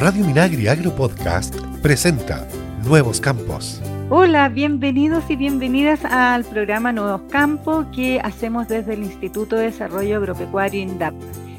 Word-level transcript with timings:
Radio 0.00 0.24
Minagri 0.24 0.66
Agro 0.66 0.96
Podcast 0.96 1.54
presenta 1.82 2.48
Nuevos 2.86 3.20
Campos. 3.20 3.82
Hola, 4.08 4.48
bienvenidos 4.48 5.24
y 5.28 5.36
bienvenidas 5.36 6.06
al 6.06 6.42
programa 6.46 6.90
Nuevos 6.90 7.20
Campos 7.30 7.84
que 7.94 8.18
hacemos 8.18 8.66
desde 8.66 8.94
el 8.94 9.02
Instituto 9.02 9.56
de 9.56 9.64
Desarrollo 9.64 10.16
Agropecuario 10.16 10.80
INDAP. 10.80 11.12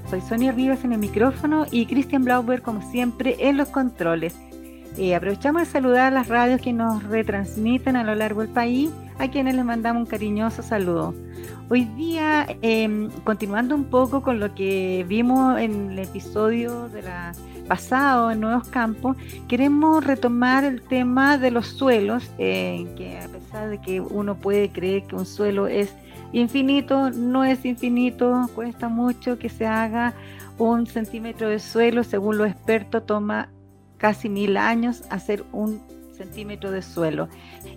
Soy 0.09 0.21
Sonia 0.21 0.53
Rivas 0.53 0.83
en 0.83 0.93
el 0.93 0.97
micrófono 0.97 1.67
y 1.69 1.85
Cristian 1.85 2.23
Blauber, 2.23 2.63
como 2.63 2.81
siempre, 2.89 3.35
en 3.37 3.57
los 3.57 3.69
controles. 3.69 4.33
Eh, 4.97 5.13
aprovechamos 5.13 5.61
de 5.61 5.67
saludar 5.67 6.07
a 6.07 6.15
las 6.15 6.27
radios 6.27 6.61
que 6.61 6.73
nos 6.73 7.03
retransmiten 7.03 7.95
a 7.95 8.03
lo 8.03 8.15
largo 8.15 8.41
del 8.41 8.49
país, 8.49 8.89
a 9.19 9.27
quienes 9.27 9.53
les 9.53 9.65
mandamos 9.65 10.01
un 10.01 10.09
cariñoso 10.09 10.63
saludo. 10.63 11.13
Hoy 11.69 11.85
día, 11.95 12.47
em, 12.63 13.11
continuando 13.23 13.75
un 13.75 13.83
poco 13.83 14.23
con 14.23 14.39
lo 14.39 14.55
que 14.55 15.05
vimos 15.07 15.59
en 15.59 15.91
el 15.91 15.99
episodio 15.99 16.89
de 16.89 17.03
la 17.03 17.33
pasado 17.71 18.31
en 18.31 18.41
Nuevos 18.41 18.67
Campos, 18.67 19.15
queremos 19.47 20.03
retomar 20.03 20.65
el 20.65 20.81
tema 20.81 21.37
de 21.37 21.51
los 21.51 21.67
suelos, 21.67 22.29
eh, 22.37 22.85
que 22.97 23.17
a 23.17 23.29
pesar 23.29 23.69
de 23.69 23.77
que 23.79 24.01
uno 24.01 24.35
puede 24.35 24.71
creer 24.71 25.03
que 25.03 25.15
un 25.15 25.25
suelo 25.25 25.67
es 25.67 25.95
infinito, 26.33 27.11
no 27.11 27.45
es 27.45 27.63
infinito, 27.63 28.49
cuesta 28.53 28.89
mucho 28.89 29.39
que 29.39 29.47
se 29.47 29.67
haga 29.67 30.13
un 30.57 30.85
centímetro 30.85 31.47
de 31.47 31.59
suelo, 31.59 32.03
según 32.03 32.39
los 32.39 32.49
expertos 32.49 33.05
toma 33.05 33.47
casi 33.97 34.27
mil 34.27 34.57
años 34.57 35.03
hacer 35.09 35.45
un 35.53 35.81
centímetro 36.21 36.71
de 36.71 36.81
suelo. 36.81 37.27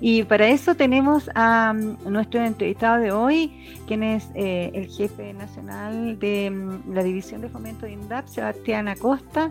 Y 0.01 0.23
para 0.25 0.48
eso 0.48 0.75
tenemos 0.75 1.30
a 1.34 1.73
mm, 1.73 2.11
nuestro 2.11 2.45
entrevistado 2.45 3.01
de 3.01 3.12
hoy, 3.12 3.77
quien 3.87 4.03
es 4.03 4.29
eh, 4.34 4.70
el 4.75 4.89
jefe 4.89 5.33
nacional 5.33 6.19
de 6.19 6.51
mm, 6.51 6.95
la 6.95 7.03
División 7.03 7.41
de 7.41 7.48
Fomento 7.48 7.87
de 7.87 7.93
INDAP, 7.93 8.27
Sebastián 8.29 8.89
Acosta, 8.89 9.51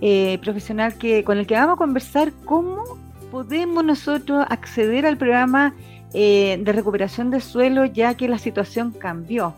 eh, 0.00 0.38
profesional 0.42 0.94
que, 0.94 1.24
con 1.24 1.38
el 1.38 1.46
que 1.46 1.54
vamos 1.54 1.74
a 1.74 1.76
conversar 1.76 2.32
cómo 2.44 2.98
podemos 3.30 3.84
nosotros 3.84 4.44
acceder 4.48 5.06
al 5.06 5.16
programa 5.16 5.74
eh, 6.12 6.58
de 6.60 6.72
recuperación 6.72 7.30
de 7.30 7.40
suelo 7.40 7.84
ya 7.84 8.14
que 8.14 8.28
la 8.28 8.38
situación 8.38 8.90
cambió. 8.90 9.54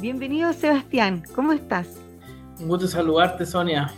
Bienvenido 0.00 0.52
Sebastián, 0.52 1.22
¿cómo 1.34 1.52
estás? 1.52 1.86
Un 2.60 2.68
gusto 2.68 2.88
saludarte 2.88 3.46
Sonia. 3.46 3.92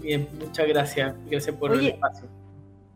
Bien, 0.00 0.26
muchas 0.38 0.66
gracias. 0.66 1.14
Gracias 1.28 1.54
por 1.56 1.72
el 1.72 1.88
espacio. 1.88 2.39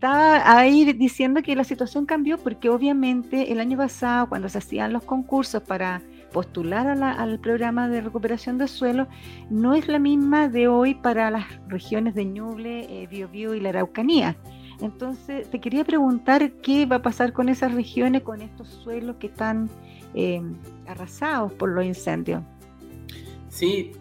Estaba 0.04 0.58
ahí 0.58 0.84
diciendo 0.92 1.40
que 1.40 1.56
la 1.56 1.64
situación 1.64 2.04
cambió 2.04 2.36
porque 2.36 2.68
obviamente 2.68 3.50
el 3.50 3.58
año 3.58 3.78
pasado, 3.78 4.28
cuando 4.28 4.50
se 4.50 4.58
hacían 4.58 4.92
los 4.92 5.02
concursos 5.02 5.62
para 5.62 6.02
postular 6.30 6.86
al 6.88 7.40
programa 7.40 7.88
de 7.88 8.02
recuperación 8.02 8.58
de 8.58 8.68
suelo, 8.68 9.08
no 9.48 9.74
es 9.74 9.88
la 9.88 9.98
misma 9.98 10.50
de 10.50 10.68
hoy 10.68 10.94
para 10.94 11.30
las 11.30 11.46
regiones 11.68 12.14
de 12.14 12.26
Ñuble, 12.26 12.80
eh, 12.90 13.06
Biobío 13.06 13.54
y 13.54 13.60
la 13.60 13.70
Araucanía. 13.70 14.36
Entonces, 14.82 15.48
te 15.48 15.58
quería 15.58 15.84
preguntar 15.84 16.52
qué 16.60 16.84
va 16.84 16.96
a 16.96 17.02
pasar 17.02 17.32
con 17.32 17.48
esas 17.48 17.72
regiones, 17.72 18.24
con 18.24 18.42
estos 18.42 18.68
suelos 18.68 19.16
que 19.16 19.28
están 19.28 19.70
eh, 20.12 20.42
arrasados 20.86 21.50
por 21.54 21.70
los 21.70 21.82
incendios. 21.82 22.42
Sí, 23.48 23.92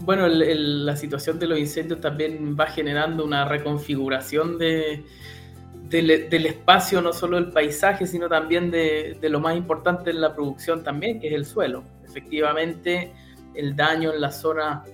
bueno, 0.00 0.28
la 0.28 0.96
situación 0.96 1.38
de 1.38 1.46
los 1.46 1.58
incendios 1.58 2.00
también 2.00 2.56
va 2.58 2.66
generando 2.66 3.24
una 3.24 3.44
reconfiguración 3.44 4.58
de, 4.58 5.04
del, 5.88 6.46
espacio, 6.46 7.00
no 7.00 7.12
solo 7.12 7.36
del 7.36 7.52
paisaje, 7.52 8.06
sino 8.06 8.28
también 8.28 8.70
de, 8.70 9.16
lo 9.22 9.40
más 9.40 9.56
importante 9.56 10.10
en 10.10 10.20
la 10.20 10.34
producción 10.34 10.82
también, 10.82 11.20
que 11.20 11.28
es 11.28 11.34
el 11.34 11.46
suelo. 11.46 11.84
Efectivamente, 12.04 13.12
el 13.54 13.76
daño 13.76 14.12
en 14.12 14.20
las 14.20 14.40
zonas 14.40 14.88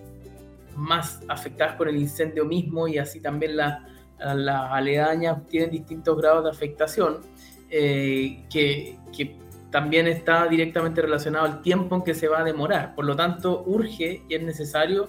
más 0.76 1.20
afectadas 1.28 1.76
por 1.76 1.88
el 1.88 1.96
incendio 1.96 2.44
mismo 2.44 2.86
y 2.86 2.98
así 2.98 3.20
también 3.20 3.56
las 3.56 3.78
aledañas 4.18 5.46
tienen 5.48 5.70
distintos 5.70 6.16
grados 6.16 6.44
de 6.44 6.50
afectación 6.50 7.18
eh, 7.70 8.44
que, 8.50 8.98
que 9.16 9.36
también 9.70 10.06
está 10.06 10.46
directamente 10.46 11.00
relacionado 11.00 11.46
al 11.46 11.62
tiempo 11.62 11.96
en 11.96 12.02
que 12.02 12.14
se 12.14 12.28
va 12.28 12.40
a 12.40 12.44
demorar. 12.44 12.94
Por 12.94 13.04
lo 13.04 13.16
tanto, 13.16 13.62
urge 13.66 14.22
y 14.28 14.34
es 14.34 14.42
necesario 14.42 15.08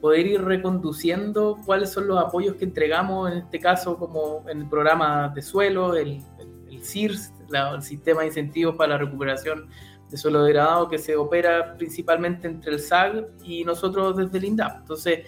poder 0.00 0.26
ir 0.26 0.42
reconduciendo 0.42 1.58
cuáles 1.64 1.90
son 1.90 2.08
los 2.08 2.18
apoyos 2.18 2.56
que 2.56 2.64
entregamos, 2.64 3.30
en 3.30 3.38
este 3.38 3.60
caso 3.60 3.96
como 3.96 4.44
en 4.48 4.62
el 4.62 4.68
programa 4.68 5.28
de 5.28 5.42
suelo, 5.42 5.94
el, 5.94 6.20
el, 6.68 6.84
CIRS, 6.84 7.32
el 7.74 7.82
Sistema 7.82 8.22
de 8.22 8.28
Incentivos 8.28 8.74
para 8.74 8.94
la 8.94 8.98
Recuperación 8.98 9.68
de 10.10 10.16
Suelo 10.16 10.42
Degradado, 10.42 10.88
que 10.88 10.98
se 10.98 11.14
opera 11.14 11.76
principalmente 11.76 12.48
entre 12.48 12.72
el 12.72 12.80
SAG 12.80 13.28
y 13.44 13.62
nosotros 13.62 14.16
desde 14.16 14.38
el 14.38 14.44
INDAP. 14.44 14.80
Entonces, 14.80 15.20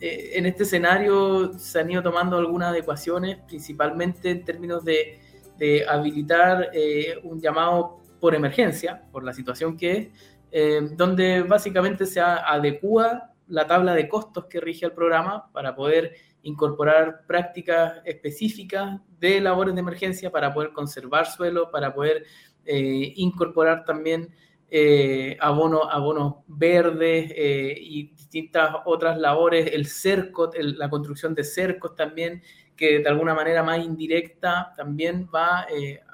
eh, 0.00 0.30
en 0.34 0.46
este 0.46 0.62
escenario 0.62 1.52
se 1.58 1.80
han 1.80 1.90
ido 1.90 2.02
tomando 2.02 2.38
algunas 2.38 2.70
adecuaciones, 2.70 3.38
principalmente 3.46 4.30
en 4.30 4.44
términos 4.44 4.84
de, 4.86 5.20
de 5.58 5.86
habilitar 5.86 6.70
eh, 6.72 7.18
un 7.22 7.40
llamado 7.40 8.03
por 8.24 8.34
emergencia, 8.34 9.02
por 9.12 9.22
la 9.22 9.34
situación 9.34 9.76
que 9.76 9.92
es, 9.92 10.08
eh, 10.50 10.80
donde 10.92 11.42
básicamente 11.42 12.06
se 12.06 12.22
adecua 12.22 13.34
la 13.48 13.66
tabla 13.66 13.94
de 13.94 14.08
costos 14.08 14.46
que 14.46 14.62
rige 14.62 14.86
el 14.86 14.92
programa 14.92 15.52
para 15.52 15.76
poder 15.76 16.14
incorporar 16.40 17.26
prácticas 17.26 18.00
específicas 18.06 18.98
de 19.20 19.42
labores 19.42 19.74
de 19.74 19.80
emergencia 19.80 20.32
para 20.32 20.54
poder 20.54 20.72
conservar 20.72 21.26
suelo, 21.26 21.70
para 21.70 21.92
poder 21.92 22.24
eh, 22.64 23.12
incorporar 23.16 23.84
también 23.84 24.30
eh, 24.70 25.36
abonos, 25.38 25.82
abonos 25.90 26.36
verdes 26.46 27.30
y 27.36 28.04
distintas 28.04 28.74
otras 28.86 29.18
labores, 29.18 29.70
el 29.74 29.84
cerco, 29.84 30.50
la 30.56 30.88
construcción 30.88 31.34
de 31.34 31.44
cercos 31.44 31.94
también, 31.94 32.42
que 32.74 33.00
de 33.00 33.08
alguna 33.10 33.34
manera 33.34 33.62
más 33.62 33.84
indirecta 33.84 34.72
también 34.78 35.28
va 35.32 35.66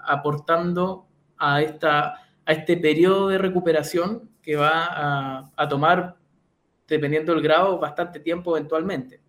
aportando 0.05 1.07
a, 1.41 1.63
esta, 1.63 2.15
a 2.45 2.53
este 2.53 2.77
periodo 2.77 3.29
de 3.29 3.39
recuperación 3.39 4.31
que 4.43 4.57
va 4.57 5.49
a, 5.57 5.69
tomar, 5.69 6.17
dependiendo 6.87 7.33
del 7.33 7.43
grado, 7.43 7.79
bastante 7.79 8.21
tiempo 8.21 8.57
eventualmente. 8.57 9.21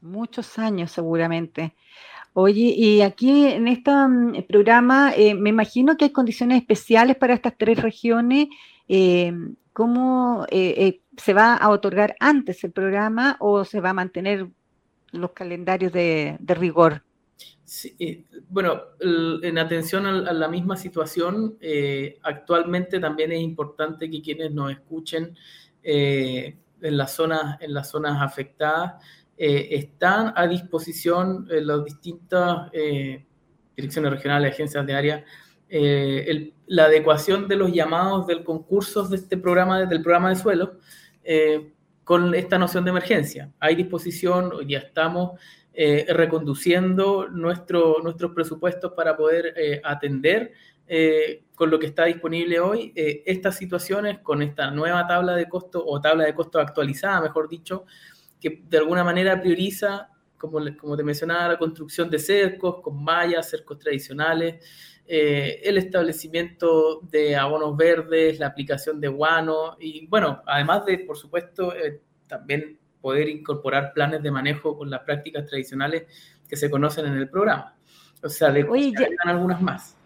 Muchos 0.00 0.58
años 0.58 0.90
seguramente. 0.90 1.74
Oye, 2.32 2.74
y 2.76 3.02
aquí 3.02 3.46
en 3.46 3.68
este 3.68 3.90
mm, 3.90 4.44
programa 4.48 5.12
eh, 5.16 5.34
me 5.34 5.50
imagino 5.50 5.96
que 5.96 6.06
hay 6.06 6.10
condiciones 6.10 6.58
especiales 6.58 7.16
para 7.16 7.34
estas 7.34 7.56
tres 7.56 7.80
regiones. 7.80 8.48
Eh, 8.88 9.32
¿Cómo 9.72 10.46
eh, 10.50 11.00
se 11.16 11.32
va 11.32 11.54
a 11.54 11.70
otorgar 11.70 12.16
antes 12.18 12.62
el 12.64 12.72
programa 12.72 13.36
o 13.40 13.64
se 13.64 13.80
va 13.80 13.90
a 13.90 13.94
mantener 13.94 14.48
los 15.12 15.32
calendarios 15.32 15.92
de 15.92 16.38
rigor? 16.46 17.02
Sí, 17.72 18.26
bueno, 18.48 18.82
en 18.98 19.56
atención 19.56 20.04
a, 20.04 20.32
la 20.32 20.48
misma 20.48 20.76
situación, 20.76 21.56
eh, 21.60 22.18
actualmente 22.24 22.98
también 22.98 23.30
es 23.30 23.40
importante 23.40 24.10
que 24.10 24.20
quienes 24.20 24.50
nos 24.50 24.72
escuchen 24.72 25.36
eh, 25.80 26.58
en, 26.82 26.96
las 26.96 27.12
zonas, 27.12 27.60
en 27.60 27.72
las 27.72 27.88
zonas 27.88 28.20
afectadas 28.20 29.00
eh, 29.38 29.68
están 29.70 30.32
a 30.34 30.48
disposición 30.48 31.46
las 31.48 31.84
distintas 31.84 32.72
direcciones 33.76 34.10
regionales, 34.10 34.52
agencias 34.52 34.84
de 34.84 34.92
área, 34.92 35.24
la 36.66 36.84
adecuación 36.86 37.46
de 37.46 37.54
los 37.54 37.72
llamados 37.72 38.26
del 38.26 38.42
concurso 38.42 39.06
de 39.06 39.14
este 39.14 39.36
programa, 39.36 39.86
del 39.86 40.02
programa 40.02 40.30
de 40.30 40.34
suelo, 40.34 40.72
con 42.10 42.34
esta 42.34 42.58
noción 42.58 42.82
de 42.82 42.90
emergencia. 42.90 43.52
Hay 43.60 43.76
disposición, 43.76 44.66
ya 44.66 44.78
estamos 44.78 45.38
eh, 45.72 46.06
reconduciendo 46.08 47.28
nuestro, 47.28 47.98
nuestros 48.02 48.32
presupuestos 48.32 48.94
para 48.96 49.16
poder 49.16 49.54
eh, 49.56 49.80
atender 49.84 50.52
eh, 50.88 51.44
con 51.54 51.70
lo 51.70 51.78
que 51.78 51.86
está 51.86 52.06
disponible 52.06 52.58
hoy 52.58 52.92
estas 52.96 53.56
situaciones 53.56 54.18
con 54.24 54.42
esta 54.42 54.72
nueva 54.72 55.06
tabla 55.06 55.36
de 55.36 55.48
costo 55.48 55.84
o 55.86 56.00
tabla 56.00 56.24
de 56.24 56.34
costo 56.34 56.58
actualizada, 56.58 57.20
mejor 57.20 57.48
dicho, 57.48 57.84
que 58.40 58.64
de 58.68 58.78
alguna 58.78 59.04
manera 59.04 59.40
prioriza, 59.40 60.08
como, 60.36 60.58
como 60.80 60.96
te 60.96 61.04
mencionaba, 61.04 61.46
la 61.46 61.58
construcción 61.58 62.10
de 62.10 62.18
cercos 62.18 62.80
con 62.82 63.04
mallas, 63.04 63.48
cercos 63.48 63.78
tradicionales, 63.78 64.66
el 65.12 65.76
establecimiento 65.78 67.00
de 67.10 67.36
abonos 67.36 67.76
verdes, 67.76 68.38
la 68.38 68.46
aplicación 68.46 69.00
de 69.00 69.08
guano 69.08 69.76
y 69.80 70.06
bueno, 70.06 70.42
además 70.46 70.86
de, 70.86 70.98
por 70.98 71.16
supuesto, 71.16 71.72
también 72.28 72.78
poder 73.00 73.28
incorporar 73.28 73.92
planes 73.92 74.22
de 74.22 74.30
manejo 74.30 74.76
con 74.76 74.88
las 74.90 75.00
prácticas 75.00 75.46
tradicionales 75.46 76.04
que 76.48 76.56
se 76.56 76.70
conocen 76.70 77.06
en 77.06 77.14
el 77.14 77.28
programa. 77.28 77.74
O 78.22 78.28
sea, 78.28 78.50
de 78.50 78.64
Oye, 78.64 78.92
algunas 79.24 79.60
más. 79.60 79.96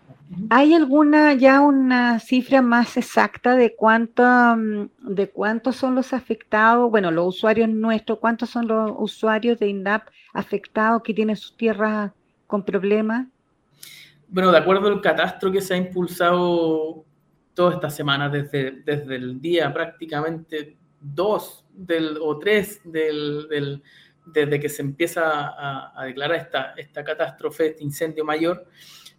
¿Hay 0.51 0.75
alguna 0.75 1.35
ya 1.35 1.61
una 1.61 2.19
cifra 2.19 2.63
más 2.63 2.97
exacta 2.97 3.57
de 3.57 3.75
cuánto, 3.75 4.23
mm, 4.23 5.15
de 5.15 5.29
cuántos 5.31 5.77
son 5.77 5.95
los 5.95 6.13
afectados, 6.13 6.91
bueno, 6.91 7.11
los 7.11 7.37
usuarios 7.37 7.69
nuestros, 7.69 8.19
cuántos 8.19 8.51
son 8.51 8.69
los 8.69 8.93
usuarios 8.97 9.59
de 9.59 9.69
INDAP 9.69 10.09
afectados 10.33 11.03
que 11.03 11.15
tienen 11.15 11.37
sus 11.37 11.57
tierras 11.57 12.13
con 12.47 12.65
problemas? 12.65 13.27
Bueno, 14.29 14.51
de 14.51 14.59
acuerdo 14.59 14.89
al 14.89 15.01
catastro 15.01 15.53
que 15.53 15.61
se 15.61 15.75
ha 15.75 15.77
impulsado 15.77 17.05
todas 17.55 17.75
estas 17.75 17.95
semanas, 17.95 18.33
desde, 18.33 18.83
desde 18.83 19.17
el 19.17 19.41
día 19.41 19.73
prácticamente 19.73 20.77
dos 21.01 21.65
del, 21.73 22.19
o 22.21 22.39
tres 22.39 22.81
del, 22.85 23.83
desde 24.27 24.59
que 24.59 24.69
se 24.69 24.83
empieza 24.83 25.93
a, 25.97 26.05
declarar 26.05 26.39
esta, 26.39 26.75
esta 26.77 27.05
catástrofe, 27.05 27.69
este 27.69 27.85
incendio 27.85 28.25
mayor, 28.25 28.67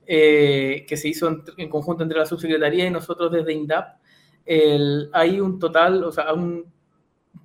eh, 0.05 0.85
que 0.87 0.97
se 0.97 1.07
hizo 1.07 1.43
en, 1.57 1.69
conjunto 1.69 2.03
entre 2.03 2.19
la 2.19 2.25
subsecretaría 2.25 2.85
y 2.85 2.91
nosotros 2.91 3.31
desde 3.31 3.53
INDAP, 3.53 3.97
hay 5.13 5.39
un 5.39 5.57
total, 5.59 6.03
o 6.03 6.11
sea, 6.11 6.33
un 6.33 6.71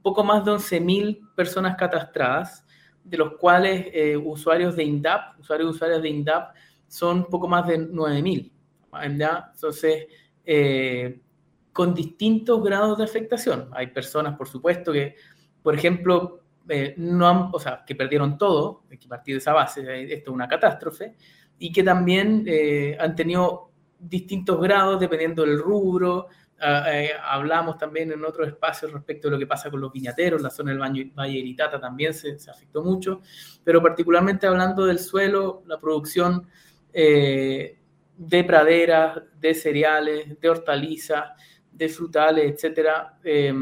poco 0.02 0.24
más 0.24 0.44
de 0.44 0.52
11.000 0.52 1.34
personas 1.34 1.76
catastradas, 1.76 2.64
de 3.04 3.16
los 3.16 3.36
cuales 3.36 3.86
eh, 3.92 4.16
usuarios 4.16 4.76
de 4.76 4.84
INDAP, 4.84 5.40
usuarios 5.40 5.72
y 5.72 5.74
usuarias 5.74 6.02
de 6.02 6.08
INDAP, 6.08 6.54
son 6.90 7.26
poco 7.26 7.46
más 7.46 7.66
de 7.68 7.78
9.000. 7.78 8.52
Entonces, 9.02 10.06
eh, 10.44 11.20
con 11.72 11.94
distintos 11.94 12.62
grados 12.64 12.98
de 12.98 13.04
afectación. 13.04 13.70
Hay 13.72 13.86
personas, 13.88 14.36
por 14.36 14.48
supuesto, 14.48 14.92
que, 14.92 15.14
por 15.62 15.74
ejemplo, 15.76 16.40
eh, 16.68 16.94
no 16.96 17.28
han, 17.28 17.50
o 17.52 17.60
sea, 17.60 17.84
que 17.86 17.94
perdieron 17.94 18.36
todo, 18.36 18.82
hay 18.90 18.98
que 18.98 19.06
partir 19.06 19.36
de 19.36 19.38
esa 19.38 19.52
base, 19.52 20.12
esto 20.12 20.30
es 20.30 20.34
una 20.34 20.48
catástrofe, 20.48 21.14
y 21.60 21.70
que 21.70 21.84
también 21.84 22.44
han 22.98 23.14
tenido 23.14 23.70
distintos 23.98 24.60
grados 24.60 24.98
dependiendo 24.98 25.42
del 25.42 25.58
rubro, 25.58 26.26
Ah, 26.62 26.84
eh, 26.92 27.12
hablamos 27.24 27.78
también 27.78 28.12
en 28.12 28.22
otros 28.22 28.46
espacios 28.46 28.92
respecto 28.92 29.28
de 29.28 29.32
lo 29.32 29.38
que 29.38 29.46
pasa 29.46 29.70
con 29.70 29.80
los 29.80 29.90
viñateros, 29.90 30.42
la 30.42 30.50
zona 30.50 30.72
del 30.72 30.78
Valle, 30.78 31.10
Valle 31.16 31.38
Iritata 31.38 31.80
también 31.80 32.12
se, 32.12 32.36
afectó 32.50 32.82
mucho, 32.82 33.22
pero 33.64 33.80
particularmente 33.80 34.46
hablando 34.46 34.84
del 34.84 34.98
suelo, 34.98 35.62
la 35.66 35.80
producción 35.80 36.46
eh, 36.92 37.78
de 38.16 38.44
praderas, 38.44 39.22
de 39.38 39.54
cereales, 39.54 40.40
de 40.40 40.48
hortalizas, 40.48 41.30
de 41.72 41.88
frutales, 41.88 42.52
etcétera, 42.52 43.18
eh, 43.24 43.54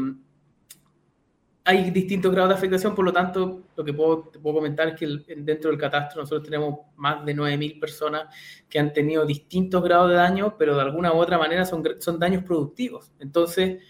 hay 1.69 1.91
distintos 1.91 2.31
grados 2.31 2.49
de 2.49 2.55
afectación, 2.55 2.95
por 2.95 3.05
lo 3.05 3.13
tanto, 3.13 3.61
lo 3.75 3.85
que 3.85 3.93
puedo, 3.93 4.31
comentar 4.41 4.87
es 4.87 4.95
que 4.95 5.07
dentro 5.37 5.69
del 5.69 5.79
catastro 5.79 6.21
nosotros 6.21 6.43
tenemos 6.43 6.79
más 6.95 7.23
de 7.23 7.35
9.000 7.35 7.79
personas 7.79 8.35
que 8.67 8.79
han 8.79 8.91
tenido 8.91 9.23
distintos 9.23 9.83
grados 9.83 10.09
de 10.09 10.15
daño, 10.15 10.55
pero 10.57 10.75
de 10.75 10.81
alguna 10.81 11.13
u 11.13 11.17
otra 11.17 11.37
manera 11.37 11.65
son, 11.65 11.83
son 11.99 12.17
daños 12.17 12.43
productivos. 12.43 13.11
Entonces, 13.19 13.83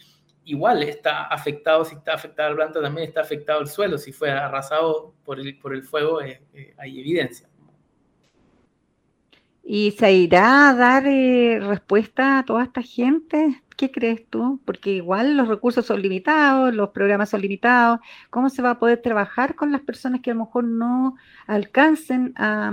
igual 0.44 0.84
está 0.84 1.28
afectado, 1.28 1.86
si 1.86 1.96
está 1.96 2.16
afectada 2.16 2.50
la 2.50 2.56
planta, 2.58 2.82
también 2.82 3.08
está 3.08 3.22
afectado 3.22 3.62
el 3.62 3.68
suelo. 3.68 3.98
Si 3.98 4.12
fue 4.12 4.32
arrasado 4.32 5.14
por 5.24 5.40
el, 5.40 5.58
por 5.58 5.74
el 5.74 5.84
fuego, 5.84 6.22
eh, 6.22 6.42
hay 6.78 7.00
evidencia. 7.00 7.49
¿Y 9.64 9.92
se 9.92 10.12
irá 10.14 10.70
a 10.70 10.76
dar 10.76 11.06
eh, 11.06 11.60
respuesta 11.60 12.40
a 12.40 12.46
toda 12.46 12.64
esta 12.64 12.82
gente? 12.82 13.62
¿Qué 13.78 13.92
crees 13.92 14.28
tú? 14.30 14.60
Porque 14.66 14.92
igual 14.92 15.38
los 15.38 15.48
recursos 15.48 15.86
son 15.86 16.02
limitados, 16.02 16.74
los 16.74 16.90
programas 16.90 17.30
son 17.30 17.42
limitados. 17.42 18.00
¿Cómo 18.30 18.50
se 18.50 18.62
va 18.62 18.72
a 18.72 18.80
poder 18.80 19.02
trabajar 19.02 19.56
con 19.56 19.72
las 19.72 19.82
personas 19.82 20.22
que 20.22 20.32
a 20.32 20.34
lo 20.34 20.42
mejor 20.42 20.64
no 20.64 21.16
alcancen 21.48 22.34
a, 22.36 22.72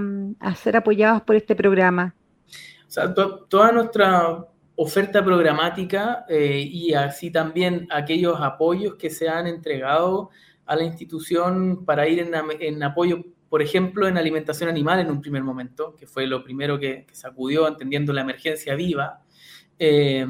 ser 0.56 0.76
apoyados 0.76 1.22
por 1.22 1.36
este 1.36 1.54
programa? 1.54 2.14
O 2.88 2.90
sea, 2.90 3.12
toda 3.14 3.72
nuestra 3.72 4.46
oferta 4.76 5.24
programática 5.24 6.24
eh, 6.28 6.60
y 6.70 6.92
así 6.94 7.30
también 7.30 7.88
aquellos 7.90 8.40
apoyos 8.40 8.94
que 8.96 9.10
se 9.10 9.28
han 9.28 9.46
entregado 9.46 10.30
a 10.66 10.76
la 10.76 10.84
institución 10.84 11.84
para 11.84 12.06
ir 12.08 12.20
en, 12.20 12.82
apoyo, 12.82 13.24
por 13.48 13.62
ejemplo, 13.62 14.08
en 14.08 14.18
alimentación 14.18 14.68
animal 14.68 15.00
en 15.00 15.10
un 15.10 15.20
primer 15.20 15.42
momento, 15.42 15.94
que 15.96 16.06
fue 16.06 16.26
lo 16.26 16.42
primero 16.42 16.78
que, 16.78 17.06
sacudió 17.12 17.68
entendiendo 17.68 18.12
la 18.12 18.22
emergencia 18.22 18.74
viva. 18.74 19.22
Eh, 19.78 20.26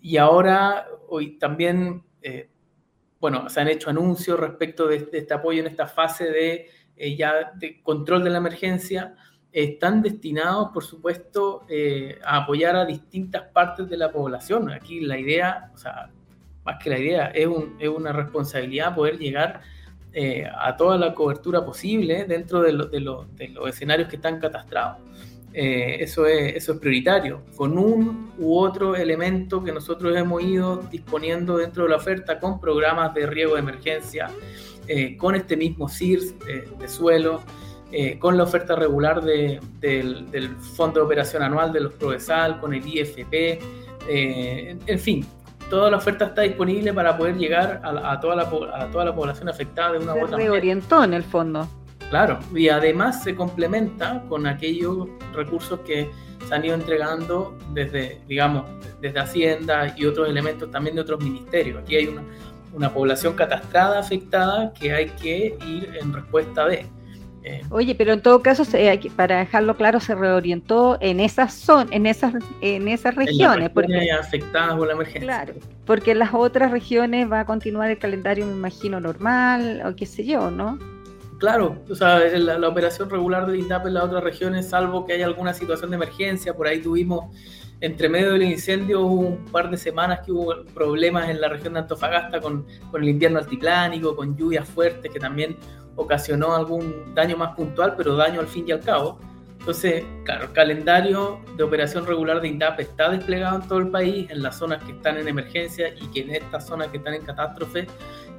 y 0.00 0.16
ahora, 0.16 0.86
hoy 1.08 1.38
también, 1.38 2.02
eh, 2.22 2.48
bueno, 3.20 3.48
se 3.48 3.60
han 3.60 3.68
hecho 3.68 3.90
anuncios 3.90 4.40
respecto 4.40 4.86
de, 4.86 5.08
este 5.12 5.34
apoyo 5.34 5.60
en 5.60 5.66
esta 5.66 5.86
fase 5.86 6.30
de 6.30 6.70
eh, 6.96 7.16
ya 7.16 7.52
de 7.54 7.80
control 7.82 8.24
de 8.24 8.30
la 8.30 8.38
emergencia. 8.38 9.14
están 9.52 10.02
destinados, 10.02 10.68
por 10.72 10.84
supuesto, 10.84 11.64
eh, 11.68 12.18
a 12.24 12.36
apoyar 12.42 12.76
a 12.76 12.84
distintas 12.84 13.42
partes 13.52 13.88
de 13.88 13.96
la 13.96 14.12
población. 14.12 14.70
Aquí 14.70 15.00
la 15.00 15.18
idea, 15.18 15.70
o 15.74 15.78
sea, 15.78 16.10
más 16.64 16.76
que 16.82 16.90
la 16.90 16.98
idea, 16.98 17.26
es, 17.28 17.48
es 17.80 17.88
una 17.88 18.12
responsabilidad 18.12 18.94
poder 18.94 19.18
llegar 19.18 19.56
a 19.56 19.62
toda 20.76 20.98
la 20.98 21.14
cobertura 21.14 21.64
posible 21.64 22.24
dentro 22.24 22.62
de, 22.62 22.72
de, 22.72 23.00
de 23.36 23.48
los 23.48 23.68
escenarios 23.68 24.08
que 24.08 24.16
están 24.16 24.38
catastrados. 24.40 24.98
Eh, 25.52 25.96
eso, 26.00 26.26
es, 26.26 26.54
eso 26.54 26.74
es 26.74 26.78
prioritario, 26.78 27.42
con 27.56 27.76
un 27.76 28.32
u 28.38 28.56
otro 28.56 28.94
elemento 28.94 29.64
que 29.64 29.72
nosotros 29.72 30.16
hemos 30.16 30.42
ido 30.42 30.76
disponiendo 30.90 31.56
dentro 31.56 31.84
de 31.84 31.90
la 31.90 31.96
oferta 31.96 32.38
con 32.38 32.60
programas 32.60 33.12
de 33.14 33.26
riego 33.26 33.54
de 33.54 33.60
emergencia, 33.60 34.30
eh, 34.86 35.16
con 35.16 35.34
este 35.34 35.56
mismo 35.56 35.88
CIRS 35.88 36.34
eh, 36.46 36.68
de 36.78 36.88
suelo, 36.88 37.42
con 38.20 38.36
la 38.36 38.44
oferta 38.44 38.76
regular 38.76 39.20
del, 39.20 39.58
Fondo 40.76 41.00
de 41.00 41.06
Operación 41.06 41.42
Anual 41.42 41.72
de 41.72 41.80
los 41.80 41.94
Provesal, 41.94 42.60
con 42.60 42.72
el 42.72 42.86
IFP, 42.86 43.58
en 44.08 44.98
fin, 45.00 45.26
toda 45.70 45.90
la 45.90 45.96
oferta 45.96 46.26
está 46.26 46.42
disponible 46.42 46.92
para 46.92 47.16
poder 47.16 47.38
llegar 47.38 47.80
a, 47.82 48.20
toda, 48.20 48.36
la, 48.36 48.42
a 48.42 48.90
toda 48.90 49.04
la 49.06 49.14
población 49.14 49.48
afectada 49.48 49.92
de 49.92 49.98
una 49.98 50.12
u 50.12 50.16
otra 50.16 50.32
manera. 50.32 50.50
reorientó 50.50 51.02
en 51.02 51.14
el 51.14 51.22
fondo. 51.22 51.66
Claro, 52.10 52.40
y 52.54 52.68
además 52.68 53.22
se 53.22 53.36
complementa 53.36 54.22
con 54.28 54.46
aquellos 54.46 55.08
recursos 55.32 55.78
que 55.80 56.10
se 56.46 56.54
han 56.54 56.64
ido 56.64 56.74
entregando 56.74 57.56
desde, 57.72 58.20
digamos, 58.26 58.64
desde 59.00 59.20
Hacienda 59.20 59.94
y 59.96 60.06
otros 60.06 60.28
elementos 60.28 60.70
también 60.72 60.96
de 60.96 61.02
otros 61.02 61.22
ministerios. 61.22 61.80
Aquí 61.80 61.94
hay 61.94 62.08
una, 62.74 62.90
población 62.92 63.34
catastrada, 63.34 64.00
afectada, 64.00 64.72
que 64.72 64.92
hay 64.92 65.06
que 65.10 65.56
ir 65.64 65.96
en 66.00 66.12
respuesta 66.12 66.66
de. 66.66 66.86
Eh, 67.42 67.62
Oye, 67.70 67.94
pero 67.94 68.12
en 68.12 68.20
todo 68.20 68.42
caso, 68.42 68.64
para 69.16 69.38
dejarlo 69.38 69.76
claro, 69.76 70.00
se 70.00 70.14
reorientó 70.14 70.98
en 71.00 71.20
esas 71.20 71.54
zonas, 71.54 71.88
en 71.92 72.06
esas, 72.06 72.34
en 72.60 72.88
esas 72.88 73.14
regiones. 73.14 73.70
porque, 73.70 74.10
afectadas 74.12 74.76
por 74.76 74.86
la 74.86 74.92
emergencia. 74.92 75.22
Claro, 75.22 75.54
porque 75.86 76.10
en 76.10 76.18
las 76.18 76.34
otras 76.34 76.70
regiones 76.70 77.30
va 77.30 77.40
a 77.40 77.46
continuar 77.46 77.90
el 77.90 77.98
calendario, 77.98 78.46
me 78.46 78.52
imagino, 78.52 79.00
normal, 79.00 79.82
o 79.86 79.96
qué 79.96 80.04
sé 80.04 80.24
yo, 80.24 80.50
¿no? 80.50 80.78
Claro, 81.38 81.82
o 81.88 81.94
sea, 81.94 82.18
la, 82.18 82.68
operación 82.68 83.08
regular 83.08 83.46
de 83.46 83.58
INDAP 83.58 83.86
en 83.86 83.94
las 83.94 84.04
otras 84.04 84.22
regiones, 84.22 84.68
salvo 84.68 85.06
que 85.06 85.14
haya 85.14 85.24
alguna 85.24 85.54
situación 85.54 85.88
de 85.88 85.96
emergencia, 85.96 86.52
por 86.52 86.66
ahí 86.66 86.82
tuvimos 86.82 87.34
entre 87.80 88.08
medio 88.08 88.32
del 88.32 88.42
incendio 88.42 89.02
un 89.04 89.44
par 89.46 89.70
de 89.70 89.76
semanas 89.76 90.20
que 90.24 90.32
hubo 90.32 90.64
problemas 90.74 91.28
en 91.30 91.40
la 91.40 91.48
región 91.48 91.74
de 91.74 91.80
Antofagasta 91.80 92.40
con, 92.40 92.66
con 92.90 93.02
el 93.02 93.08
invierno 93.08 93.38
altiplánico, 93.38 94.14
con 94.14 94.36
lluvias 94.36 94.68
fuertes 94.68 95.10
que 95.10 95.18
también 95.18 95.56
ocasionó 95.96 96.54
algún 96.54 97.14
daño 97.14 97.36
más 97.36 97.54
puntual, 97.54 97.94
pero 97.96 98.16
daño 98.16 98.40
al 98.40 98.48
fin 98.48 98.64
y 98.68 98.72
al 98.72 98.80
cabo. 98.80 99.18
Entonces, 99.58 100.04
claro, 100.24 100.44
el 100.44 100.52
calendario 100.52 101.40
de 101.56 101.62
operación 101.62 102.06
regular 102.06 102.40
de 102.40 102.48
INDAP 102.48 102.80
está 102.80 103.10
desplegado 103.10 103.56
en 103.56 103.68
todo 103.68 103.78
el 103.78 103.88
país, 103.88 104.30
en 104.30 104.42
las 104.42 104.56
zonas 104.56 104.82
que 104.84 104.92
están 104.92 105.18
en 105.18 105.28
emergencia 105.28 105.88
y 105.94 106.06
que 106.08 106.20
en 106.20 106.30
estas 106.30 106.66
zonas 106.66 106.88
que 106.88 106.96
están 106.96 107.12
en 107.12 107.22
catástrofe 107.22 107.86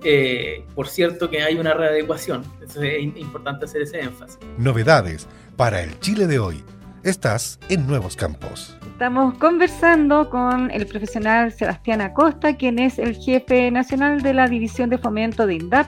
eh, 0.03 0.65
por 0.73 0.87
cierto 0.87 1.29
que 1.29 1.43
hay 1.43 1.57
una 1.57 1.73
readecuación, 1.73 2.43
eso 2.61 2.81
es 2.81 3.03
importante 3.03 3.65
hacer 3.65 3.83
ese 3.83 3.99
énfasis. 3.99 4.39
Novedades 4.57 5.27
para 5.55 5.81
el 5.83 5.99
Chile 5.99 6.25
de 6.25 6.39
hoy. 6.39 6.63
Estás 7.03 7.59
en 7.69 7.87
Nuevos 7.87 8.15
Campos. 8.15 8.77
Estamos 8.85 9.33
conversando 9.39 10.29
con 10.29 10.69
el 10.71 10.85
profesional 10.85 11.51
Sebastián 11.51 12.01
Acosta, 12.01 12.55
quien 12.55 12.79
es 12.79 12.99
el 12.99 13.15
jefe 13.15 13.71
nacional 13.71 14.21
de 14.21 14.33
la 14.33 14.47
División 14.47 14.89
de 14.89 14.97
Fomento 14.97 15.47
de 15.47 15.55
INDAP, 15.55 15.87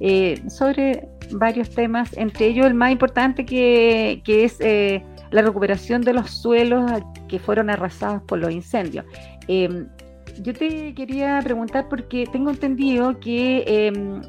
eh, 0.00 0.42
sobre 0.48 1.08
varios 1.32 1.70
temas, 1.70 2.16
entre 2.16 2.46
ellos 2.46 2.66
el 2.66 2.74
más 2.74 2.92
importante 2.92 3.44
que, 3.44 4.22
es 4.26 4.56
eh, 4.60 5.04
la 5.30 5.42
recuperación 5.42 6.02
de 6.02 6.14
los 6.14 6.30
suelos 6.30 6.90
que 7.28 7.38
fueron 7.38 7.70
arrasados 7.70 8.22
por 8.22 8.38
los 8.38 8.50
incendios 8.50 9.04
yo 10.42 10.52
te 10.52 10.94
quería 10.94 11.40
preguntar 11.42 11.88
porque 11.88 12.26
tengo 12.30 12.50
entendido 12.50 13.18
que 13.20 13.64
em, 13.66 14.22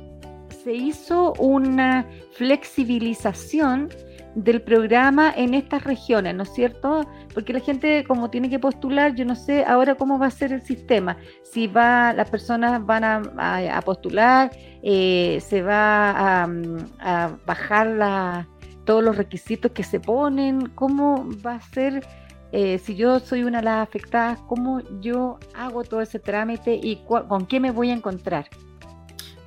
se 0.64 0.74
hizo 0.74 1.34
una 1.34 2.08
flexibilización 2.34 3.90
del 4.36 4.62
programa 4.62 5.34
en 5.36 5.54
estas 5.54 5.84
regiones, 5.84 6.36
¿no 6.36 6.44
es 6.44 6.54
cierto? 6.54 7.08
Porque 7.34 7.54
la 7.54 7.60
gente 7.60 8.04
como 8.04 8.30
tiene 8.30 8.50
que 8.50 8.60
postular, 8.60 9.16
yo 9.16 9.26
no 9.26 9.36
sé 9.36 9.64
ahora 9.66 9.96
cómo 9.96 10.20
va 10.20 10.28
a 10.28 10.32
ser 10.32 10.52
el 10.52 10.62
sistema, 10.62 11.18
si 11.44 11.68
va, 11.68 12.14
las 12.14 12.30
personas 12.30 12.86
van 12.86 13.04
a, 13.04 13.82
postular, 13.86 14.52
eh, 14.84 15.40
se 15.42 15.62
va 15.62 16.44
a, 16.44 17.38
bajar 17.46 18.46
todos 18.84 19.04
los 19.04 19.18
requisitos 19.18 19.72
que 19.72 19.84
se 19.84 20.00
ponen, 20.00 20.68
cómo 20.76 21.28
va 21.46 21.56
a 21.56 21.62
ser 21.62 22.06
eh, 22.52 22.78
si 22.80 22.96
yo 22.96 23.20
soy 23.20 23.44
una 23.44 23.60
de 23.60 23.66
las 23.66 23.88
afectadas, 23.88 24.40
cómo 24.48 24.82
yo 25.02 25.40
hago 25.56 25.84
todo 25.84 26.02
ese 26.02 26.20
trámite 26.20 26.80
y 26.82 26.98
con 27.08 27.46
qué 27.48 27.60
me 27.60 27.72
voy 27.72 27.90
a 27.90 27.94
encontrar. 27.94 28.48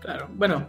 Claro, 0.08 0.26
bueno, 0.36 0.66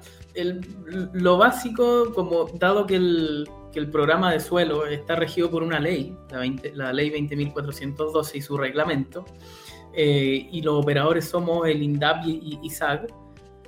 lo 1.13 1.37
básico, 1.37 2.13
como 2.13 2.47
dado 2.55 2.85
que 2.85 2.97
el, 2.97 3.47
programa 3.89 4.33
de 4.33 4.41
suelo 4.41 4.85
está 4.85 5.15
regido 5.15 5.49
por 5.49 5.63
una 5.63 5.79
ley, 5.79 6.13
la, 6.73 6.91
ley 6.91 7.09
20.412 7.09 8.35
y 8.35 8.41
su 8.41 8.57
reglamento, 8.57 9.23
eh, 9.93 10.45
y 10.51 10.61
los 10.61 10.83
operadores 10.83 11.29
somos 11.29 11.65
el 11.69 11.81
INDAP 11.81 12.25
y, 12.25 12.59
ISAG, 12.63 13.07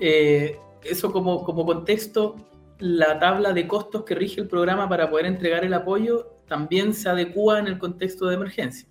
eh, 0.02 0.60
eso 0.84 1.10
como, 1.10 1.42
como 1.46 1.66
contexto, 1.66 2.36
la 2.80 3.18
tabla 3.18 3.54
de 3.54 3.66
costos 3.66 4.04
que 4.04 4.14
rige 4.14 4.42
el 4.42 4.50
programa 4.50 4.90
para 4.90 5.10
poder 5.10 5.26
entregar 5.26 5.64
el 5.64 5.74
apoyo 5.74 6.34
también 6.50 6.94
se 6.94 7.08
adecua 7.08 7.60
en 7.60 7.68
el 7.68 7.80
contexto 7.80 8.28
de 8.28 8.36
emergencia. 8.36 8.91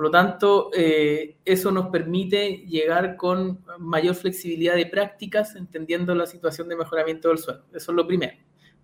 Por 0.00 0.06
lo 0.06 0.12
tanto, 0.12 0.70
eh, 0.74 1.36
eso 1.44 1.70
nos 1.70 1.88
permite 1.88 2.64
llegar 2.66 3.16
con 3.16 3.62
mayor 3.80 4.14
flexibilidad 4.14 4.74
de 4.74 4.86
prácticas, 4.86 5.56
entendiendo 5.56 6.14
la 6.14 6.24
situación 6.24 6.70
de 6.70 6.76
mejoramiento 6.76 7.28
del 7.28 7.36
suelo. 7.36 7.66
Eso 7.74 7.92
es 7.92 7.96
lo 7.96 8.06
primero. 8.06 8.32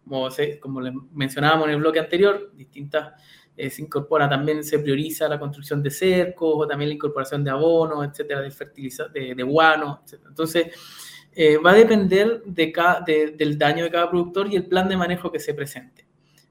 Como, 0.04 0.28
como 0.60 0.80
mencionábamos 1.14 1.68
en 1.68 1.72
el 1.72 1.80
bloque 1.80 2.00
anterior, 2.00 2.52
distintas 2.54 3.14
eh, 3.56 3.70
se 3.70 3.80
incorpora 3.80 4.28
también, 4.28 4.62
se 4.62 4.78
prioriza 4.78 5.26
la 5.26 5.38
construcción 5.38 5.82
de 5.82 5.88
cercos 5.88 6.52
o 6.54 6.66
también 6.66 6.90
la 6.90 6.96
incorporación 6.96 7.42
de 7.42 7.50
abonos, 7.50 8.06
etcétera, 8.06 8.42
de 8.42 8.50
fertilizantes, 8.50 9.34
de, 9.34 9.42
guano, 9.42 10.02
etcétera. 10.04 10.28
Entonces, 10.28 10.66
eh, 11.32 11.56
va 11.56 11.70
a 11.70 11.76
depender 11.76 12.42
de 12.44 13.34
del 13.38 13.56
daño 13.56 13.84
de 13.84 13.90
cada 13.90 14.10
productor 14.10 14.52
y 14.52 14.56
el 14.56 14.66
plan 14.66 14.86
de 14.86 14.98
manejo 14.98 15.32
que 15.32 15.40
se 15.40 15.54
presente. 15.54 16.05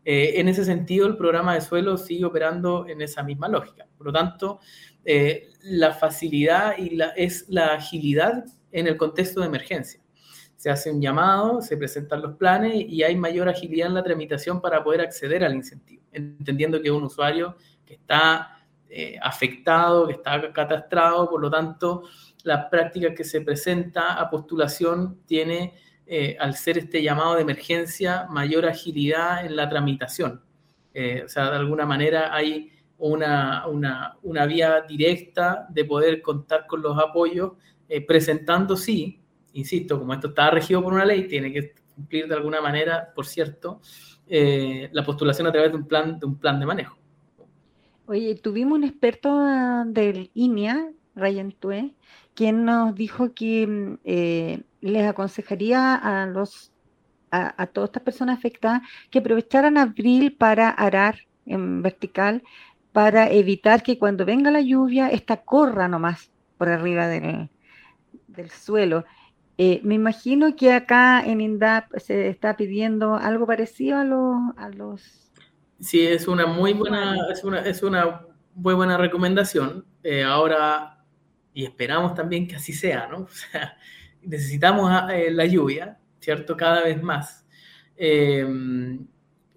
Eh, 0.07 0.39
en 0.39 0.47
ese 0.47 0.63
sentido, 0.63 1.07
el 1.07 1.17
programa 1.17 1.55
de 1.55 1.61
suelo 1.61 1.97
sigue 1.97 2.25
operando 2.25 2.87
en 2.87 3.01
esa 3.01 3.23
misma 3.23 3.49
lógica. 3.49 3.87
Por 3.97 4.07
lo 4.07 4.13
tanto, 4.13 4.59
eh, 5.03 5.49
la 5.63 5.93
facilidad 5.93 6.77
y 6.77 6.97
es 7.15 7.45
la 7.49 7.73
agilidad 7.73 8.45
en 8.71 8.85
el 8.85 8.97
contexto 8.97 9.41
de 9.41 9.47
emergencia. 9.47 9.99
Se 10.55 10.69
hace 10.69 10.91
un 10.91 11.01
llamado, 11.01 11.61
se 11.61 11.75
presentan 11.75 12.21
los 12.21 12.35
planes 12.37 12.85
y 12.87 13.01
hay 13.01 13.15
mayor 13.15 13.49
agilidad 13.49 13.87
en 13.87 13.95
la 13.95 14.03
tramitación 14.03 14.61
para 14.61 14.83
poder 14.83 15.01
acceder 15.01 15.43
al 15.43 15.55
incentivo, 15.55 16.03
entendiendo 16.11 16.81
que 16.81 16.91
un 16.91 17.03
usuario 17.03 17.57
que 17.85 17.95
está 17.95 18.51
afectado, 19.21 20.07
que 20.07 20.13
está 20.13 20.53
catastrado, 20.53 21.29
por 21.29 21.41
lo 21.41 21.51
tanto, 21.51 22.03
la 22.43 22.69
práctica 22.69 23.13
que 23.13 23.25
se 23.25 23.41
presenta 23.41 24.13
a 24.13 24.29
postulación 24.29 25.19
tiene, 25.25 25.73
eh, 26.07 26.37
al 26.39 26.55
ser 26.55 26.77
este 26.77 27.01
llamado 27.01 27.35
de 27.35 27.41
emergencia, 27.41 28.27
mayor 28.29 28.65
agilidad 28.65 29.45
en 29.45 29.55
la 29.55 29.67
tramitación. 29.67 30.41
Eh, 30.93 31.23
o 31.25 31.29
sea, 31.29 31.49
de 31.49 31.57
alguna 31.57 31.85
manera 31.85 32.33
hay 32.33 32.71
una, 32.97 33.65
una, 33.67 34.45
vía 34.45 34.81
directa 34.87 35.67
de 35.69 35.83
poder 35.83 36.21
contar 36.21 36.67
con 36.67 36.81
los 36.81 36.97
apoyos, 36.97 37.53
eh, 37.89 38.05
presentando, 38.05 38.77
sí, 38.77 39.19
insisto, 39.53 39.99
como 39.99 40.13
esto 40.13 40.29
está 40.29 40.49
regido 40.51 40.81
por 40.81 40.93
una 40.93 41.05
ley, 41.05 41.27
tiene 41.27 41.51
que 41.51 41.73
cumplir 41.95 42.27
de 42.27 42.35
alguna 42.35 42.61
manera, 42.61 43.11
por 43.13 43.25
cierto, 43.25 43.81
la 44.27 45.03
postulación 45.03 45.47
a 45.47 45.51
través 45.51 45.71
de 45.71 45.77
un 45.77 45.87
plan 45.87 46.19
de, 46.19 46.25
un 46.25 46.35
plan 46.37 46.59
de 46.59 46.65
manejo. 46.65 46.97
Oye, 48.07 48.35
tuvimos 48.35 48.77
un 48.77 48.83
experto 48.83 49.29
ah, 49.31 49.83
del 49.87 50.29
INEA, 50.35 50.91
Ryan 51.15 51.51
Tue, 51.51 51.95
quien 52.35 52.65
nos 52.65 52.93
dijo 52.93 53.33
que 53.33 53.65
mm, 53.65 53.97
eh, 54.03 54.61
les 54.85 55.07
aconsejaría 55.07 55.95
a 55.95 56.25
los 56.25 56.71
a, 57.31 57.67
todas 57.67 57.89
estas 57.89 58.03
personas 58.03 58.37
afectadas 58.37 58.81
que 59.09 59.19
aprovecharan 59.19 59.77
abril 59.77 60.37
para 60.37 60.69
arar 60.69 61.19
en 61.45 61.81
vertical 61.81 62.43
para 62.93 63.29
evitar 63.29 63.83
que 63.83 63.99
cuando 63.99 64.25
venga 64.25 64.51
la 64.51 64.61
lluvia 64.61 65.09
esta 65.09 65.37
corra 65.37 65.89
nomás 65.89 66.31
por 66.57 66.69
arriba 66.69 67.07
del, 67.07 67.49
suelo. 68.51 69.03
Eh, 69.57 69.81
me 69.83 69.95
imagino 69.95 70.55
que 70.55 70.71
acá 70.71 71.21
en 71.25 71.41
INDAP 71.41 71.97
se 71.97 72.29
está 72.29 72.55
pidiendo 72.55 73.15
algo 73.15 73.45
parecido 73.45 73.97
a 73.97 74.05
los, 74.05 74.37
a 74.55 74.69
los 74.69 75.31
Sí, 75.79 76.05
es 76.07 76.27
una 76.27 76.45
muy 76.45 76.73
buena, 76.73 77.17
es 77.31 77.43
una, 77.43 77.59
es 77.59 77.83
una 77.83 78.21
muy 78.53 78.73
buena 78.73 78.97
recomendación. 78.97 79.85
Eh, 80.03 80.23
ahora 80.23 80.95
y 81.53 81.65
esperamos 81.65 82.13
también 82.13 82.47
que 82.47 82.55
así 82.55 82.73
sea, 82.73 83.07
¿no? 83.07 83.17
O 83.23 83.29
sea, 83.29 83.77
necesitamos 84.27 84.89
ah, 84.91 85.07
eh, 85.15 85.31
la 85.31 85.45
lluvia, 85.45 85.99
¿cierto? 86.19 86.55
Cada 86.55 86.83
vez 86.83 87.01
más. 87.01 87.45
Em, 87.97 89.05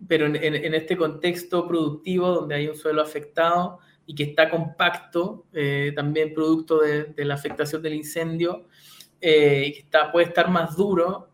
pero 0.06 0.26
en, 0.26 0.75
este 0.75 0.96
contexto 0.96 1.66
productivo 1.66 2.28
donde 2.28 2.54
hay 2.54 2.68
un 2.68 2.76
suelo 2.76 3.02
afectado 3.02 3.80
y 4.06 4.14
que 4.14 4.25
está 4.25 4.48
compacto, 4.48 5.46
eh, 5.52 5.92
también 5.94 6.32
producto 6.32 6.78
de, 6.80 7.12
la 7.25 7.34
afectación 7.34 7.82
del 7.82 7.94
incendio, 7.94 8.66
eh, 9.20 9.72
que 9.75 9.80
está, 9.80 10.12
puede 10.12 10.26
estar 10.26 10.48
más 10.50 10.76
duro, 10.76 11.30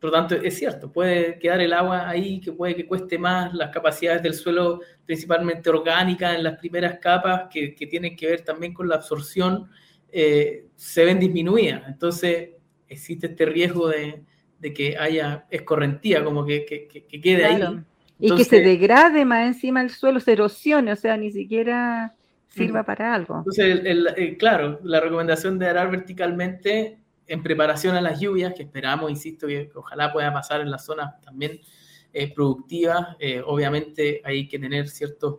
por 0.00 0.10
lo 0.10 0.16
tanto, 0.16 0.36
es 0.36 0.56
cierto, 0.56 0.92
puede 0.92 1.38
quedar 1.40 1.60
el 1.60 1.72
agua 1.72 2.08
ahí, 2.08 2.40
que 2.40 2.52
puede 2.52 2.76
que 2.76 2.86
cueste 2.86 3.18
más, 3.18 3.52
las 3.52 3.70
capacidades 3.70 4.22
del 4.22 4.34
suelo, 4.34 4.80
principalmente 5.04 5.70
orgánicas, 5.70 6.36
en 6.36 6.44
las 6.44 6.56
primeras 6.58 7.00
capas, 7.00 7.48
que, 7.50 7.74
tienen 7.90 8.14
que 8.14 8.28
ver 8.28 8.42
también 8.42 8.72
con 8.72 8.88
la 8.88 8.94
absorción, 8.96 9.68
eh, 10.12 10.66
se 10.76 11.04
ven 11.04 11.18
disminuidas. 11.18 11.82
Entonces, 11.86 12.50
existe 12.88 13.26
este 13.28 13.46
riesgo 13.46 13.88
de, 13.88 14.24
que 14.74 14.96
haya 14.98 15.46
escorrentía, 15.50 16.24
como 16.24 16.44
que, 16.44 16.64
quede 17.22 17.44
ahí. 17.44 17.62
y 18.18 18.34
que 18.34 18.44
se 18.44 18.60
degrade 18.60 19.24
más 19.24 19.46
encima 19.46 19.82
el 19.82 19.90
suelo, 19.90 20.20
se 20.20 20.32
erosione, 20.32 20.92
o 20.92 20.96
sea, 20.96 21.16
ni 21.16 21.30
siquiera 21.30 22.14
sirva 22.48 22.82
para 22.82 23.14
algo. 23.14 23.38
Entonces, 23.38 23.80
eh, 23.84 24.36
claro, 24.38 24.80
la 24.82 25.00
recomendación 25.00 25.58
de 25.58 25.68
arar 25.68 25.90
verticalmente 25.90 26.98
en 27.26 27.42
preparación 27.42 27.94
a 27.94 28.00
las 28.00 28.20
lluvias, 28.20 28.54
que 28.54 28.62
esperamos, 28.62 29.10
insisto, 29.10 29.46
que, 29.46 29.70
ojalá 29.74 30.12
pueda 30.12 30.32
pasar 30.32 30.60
en 30.60 30.70
las 30.70 30.84
zonas 30.84 31.20
también 31.20 31.60
eh, 32.12 32.32
productivas. 32.32 33.16
Eh, 33.20 33.42
obviamente 33.44 34.22
hay 34.24 34.48
que 34.48 34.58
tener 34.58 34.88
ciertas 34.88 35.34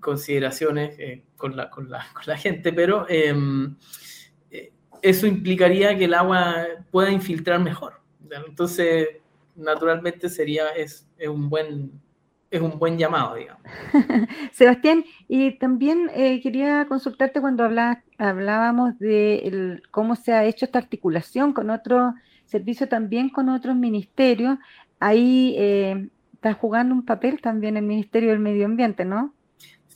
consideraciones 0.00 0.98
eh, 0.98 1.22
con, 1.36 1.56
la, 1.56 1.70
con, 1.70 1.90
la, 1.90 2.06
con, 2.14 2.22
la, 2.26 2.36
gente, 2.36 2.72
pero 2.72 3.06
em, 3.08 3.76
eso 5.02 5.26
implicaría 5.26 5.96
que 5.96 6.04
el 6.04 6.14
agua 6.14 6.66
pueda 6.90 7.10
infiltrar 7.10 7.60
mejor. 7.60 8.00
Entonces, 8.48 9.08
naturalmente 9.54 10.28
sería, 10.28 10.68
es, 10.70 11.08
es 11.18 11.28
un 11.28 11.48
buen 11.48 12.00
es 12.50 12.60
un 12.60 12.78
buen 12.78 12.96
llamado, 12.98 13.34
digamos. 13.34 13.62
Sebastián, 14.52 15.04
y 15.28 15.58
también 15.58 16.10
eh, 16.14 16.40
quería 16.40 16.86
consultarte 16.86 17.40
cuando 17.40 17.68
hablábamos 18.18 18.98
de 18.98 19.80
cómo 19.90 20.16
se 20.16 20.32
ha 20.32 20.44
hecho 20.44 20.64
esta 20.64 20.78
articulación 20.78 21.52
con 21.52 21.70
otro 21.70 22.14
servicio, 22.44 22.88
también 22.88 23.30
con 23.30 23.48
otros 23.48 23.76
ministerios. 23.76 24.58
Ahí 25.00 25.54
eh, 25.58 26.08
está 26.34 26.54
jugando 26.54 26.94
un 26.94 27.04
papel 27.04 27.40
también 27.40 27.76
el 27.76 27.84
Ministerio 27.84 28.30
del 28.30 28.38
Medio 28.38 28.66
Ambiente, 28.66 29.04
¿no? 29.04 29.34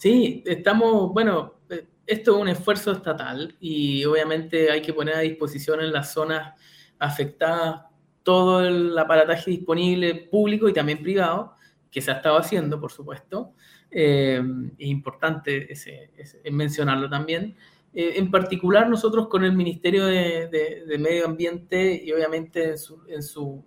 Sí, 0.01 0.43
estamos, 0.47 1.13
bueno, 1.13 1.57
eh, 1.69 1.87
esto 2.07 2.35
es 2.35 2.41
un 2.41 2.49
esfuerzo 2.49 2.91
estatal 2.91 3.55
y 3.61 4.03
obviamente 4.07 4.71
hay 4.71 4.81
que 4.81 4.95
poner 4.95 5.15
a 5.15 5.21
disposición 5.21 5.83
en 5.83 5.93
las 5.93 6.15
zonas 6.15 6.59
afectadas 6.99 7.83
todo 8.23 8.67
el 8.67 8.99
aparataje 8.99 9.51
disponible 9.51 10.15
público 10.15 10.71
y 10.71 10.73
también 10.73 11.03
privado 11.03 11.55
que 11.91 12.01
se 12.01 12.11
ha 12.11 12.15
estado 12.15 12.39
haciendo, 12.39 12.81
por 12.81 12.91
supuesto. 12.91 13.53
Eh, 13.91 14.43
es 14.79 14.87
importante 14.87 15.71
ese, 15.71 16.11
mencionarlo 16.51 17.11
también. 17.11 17.55
Eh, 17.93 18.15
en 18.17 18.31
particular, 18.31 18.89
nosotros 18.89 19.29
con 19.29 19.45
el 19.45 19.53
Ministerio 19.53 20.07
de, 20.07 20.97
Medio 20.99 21.27
Ambiente 21.27 22.03
y 22.03 22.11
obviamente 22.13 22.71
en 22.71 22.79
su, 22.79 23.03
en, 23.07 23.23
su, 23.23 23.63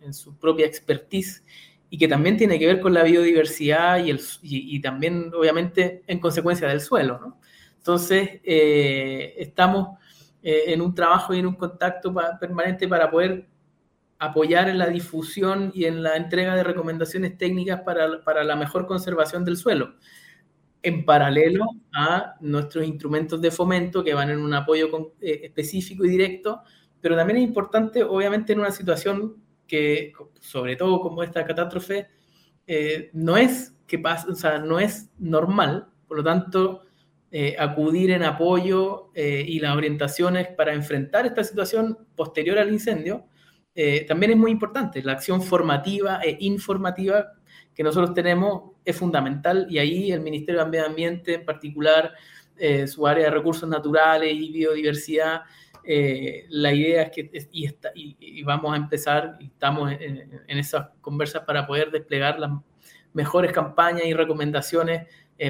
en, 0.00 0.14
su, 0.14 0.38
propia 0.38 0.64
expertise, 0.64 1.42
y 1.92 1.98
que 1.98 2.08
también 2.08 2.38
tiene 2.38 2.58
que 2.58 2.66
ver 2.66 2.80
con 2.80 2.94
la 2.94 3.02
biodiversidad 3.02 4.02
y, 4.02 4.08
el, 4.08 4.18
y, 4.40 4.80
también, 4.80 5.30
obviamente, 5.34 6.02
en 6.06 6.20
consecuencia 6.20 6.66
del 6.66 6.80
suelo. 6.80 7.20
¿no? 7.20 7.38
Entonces, 7.76 8.40
eh, 8.44 9.34
estamos 9.36 9.98
en 10.42 10.80
un 10.80 10.94
trabajo 10.94 11.34
y 11.34 11.40
en 11.40 11.48
un 11.48 11.54
contacto 11.54 12.14
permanente 12.40 12.88
para 12.88 13.10
poder 13.10 13.46
apoyar 14.18 14.70
en 14.70 14.78
la 14.78 14.86
difusión 14.86 15.70
y 15.74 15.84
en 15.84 16.02
la 16.02 16.16
entrega 16.16 16.56
de 16.56 16.64
recomendaciones 16.64 17.36
técnicas 17.36 17.80
para, 17.80 18.42
la 18.42 18.56
mejor 18.56 18.86
conservación 18.86 19.44
del 19.44 19.58
suelo, 19.58 19.96
en 20.80 21.04
paralelo 21.04 21.66
a 21.92 22.36
nuestros 22.40 22.86
instrumentos 22.86 23.42
de 23.42 23.50
fomento 23.50 24.02
que 24.02 24.14
van 24.14 24.30
en 24.30 24.38
un 24.38 24.54
apoyo 24.54 25.12
eh, 25.20 25.40
específico 25.42 26.06
y 26.06 26.08
directo, 26.08 26.62
pero 27.02 27.16
también 27.16 27.38
es 27.38 27.42
importante, 27.42 28.02
obviamente, 28.02 28.54
en 28.54 28.60
una 28.60 28.70
situación 28.70 29.42
sobre 30.40 30.76
todo 30.76 31.00
como 31.00 31.22
esta 31.22 31.44
catástrofe, 31.44 32.08
eh, 32.66 33.10
no 33.12 33.36
es 33.36 33.74
que 33.86 33.98
pasa, 33.98 34.28
o 34.30 34.34
sea, 34.34 34.58
no 34.58 34.78
es 34.78 35.10
normal, 35.18 35.88
por 36.06 36.18
lo 36.18 36.24
tanto, 36.24 36.82
eh, 37.30 37.56
acudir 37.58 38.10
en 38.10 38.22
apoyo 38.24 39.10
y 39.14 39.58
las 39.58 39.74
orientaciones 39.74 40.48
para 40.48 40.74
enfrentar 40.74 41.24
esta 41.24 41.42
situación 41.42 41.98
posterior 42.14 42.58
al 42.58 42.72
incendio 42.72 43.26
eh, 43.74 44.04
también 44.06 44.32
es 44.32 44.38
muy 44.38 44.50
importante. 44.50 45.02
La 45.02 45.12
acción 45.12 45.42
formativa 45.42 46.20
e 46.22 46.36
informativa 46.40 47.32
que 47.74 47.82
nosotros 47.82 48.14
tenemos 48.14 48.72
es 48.84 48.96
fundamental 48.96 49.66
y 49.70 49.78
ahí 49.78 50.12
el 50.12 50.20
Ministerio 50.20 50.64
de 50.64 50.80
Ambiente, 50.80 51.34
en 51.34 51.44
particular 51.44 52.12
eh, 52.56 52.86
su 52.86 53.06
área 53.06 53.24
de 53.24 53.30
recursos 53.30 53.68
naturales 53.68 54.34
y 54.34 54.52
biodiversidad, 54.52 55.42
eh, 55.84 56.46
la 56.50 56.72
idea 56.72 57.02
es 57.02 57.10
que, 57.10 57.30
y, 57.52 58.16
y, 58.20 58.42
vamos 58.42 58.72
a 58.72 58.76
empezar, 58.76 59.36
y 59.40 59.46
estamos 59.46 59.92
en, 59.92 60.40
esas 60.46 60.90
conversas 61.00 61.42
para 61.44 61.66
poder 61.66 61.90
desplegar 61.90 62.38
las 62.38 62.50
mejores 63.12 63.52
campañas 63.52 64.04
y 64.06 64.14
recomendaciones 64.14 65.06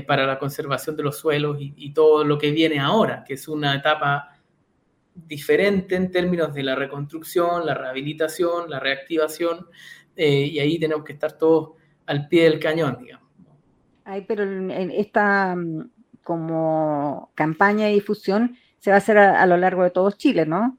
para 0.06 0.26
la 0.26 0.38
conservación 0.38 0.96
de 0.96 1.02
los 1.02 1.18
suelos 1.18 1.60
y, 1.60 1.74
y 1.76 1.92
todo 1.92 2.24
lo 2.24 2.38
que 2.38 2.50
viene 2.50 2.80
ahora, 2.80 3.24
que 3.26 3.34
es 3.34 3.46
una 3.46 3.74
etapa 3.74 4.32
diferente 5.14 5.96
en 5.96 6.10
términos 6.10 6.54
de 6.54 6.62
la 6.62 6.74
reconstrucción, 6.74 7.66
la 7.66 7.74
rehabilitación, 7.74 8.70
la 8.70 8.80
reactivación, 8.80 9.66
eh, 10.16 10.46
y 10.46 10.58
ahí 10.58 10.78
tenemos 10.78 11.04
que 11.04 11.12
estar 11.12 11.32
todos 11.32 11.70
al 12.06 12.28
pie 12.28 12.44
del 12.44 12.58
cañón, 12.58 12.98
digamos. 13.00 13.28
Ay, 14.04 14.24
pero 14.26 14.42
en 14.42 14.90
esta 14.90 15.54
mm, 15.54 15.90
como 16.22 17.30
campaña 17.34 17.86
de 17.86 17.92
difusión 17.92 18.56
se 18.82 18.90
va 18.90 18.96
a 18.96 18.98
hacer 18.98 19.16
a, 19.16 19.46
lo 19.46 19.56
largo 19.56 19.84
de 19.84 19.90
todo 19.90 20.10
Chile, 20.10 20.44
¿no? 20.44 20.76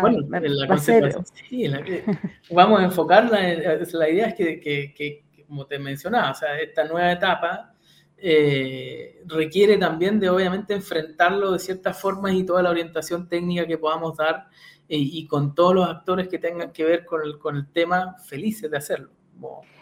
bueno, 0.00 0.18
la 0.30 0.78
sí, 0.78 1.64
vamos 2.50 2.80
a 2.80 2.84
enfocarla, 2.84 3.38
la 3.40 4.08
idea 4.08 4.26
es 4.26 4.34
que, 4.34 5.24
como 5.46 5.64
te 5.66 5.78
mencionaba, 5.78 6.32
o 6.32 6.34
sea, 6.34 6.58
esta 6.58 6.82
nueva 6.84 7.12
etapa 7.12 7.72
eh, 8.16 9.22
requiere 9.26 9.76
también 9.76 10.18
de 10.18 10.28
obviamente 10.28 10.74
enfrentarlo 10.74 11.52
de 11.52 11.60
ciertas 11.60 12.00
formas 12.00 12.32
y 12.32 12.44
toda 12.44 12.64
la 12.64 12.70
orientación 12.70 13.28
técnica 13.28 13.64
que 13.64 13.78
podamos 13.78 14.16
dar 14.16 14.48
eh, 14.88 14.98
y 14.98 15.24
con 15.28 15.54
todos 15.54 15.76
los 15.76 15.88
actores 15.88 16.26
que 16.26 16.40
tengan 16.40 16.72
que 16.72 16.82
ver 16.82 17.04
con 17.04 17.22
el, 17.22 17.38
con 17.38 17.54
el 17.54 17.70
tema, 17.70 18.16
felices 18.26 18.68
de 18.68 18.76
hacerlo. 18.76 19.12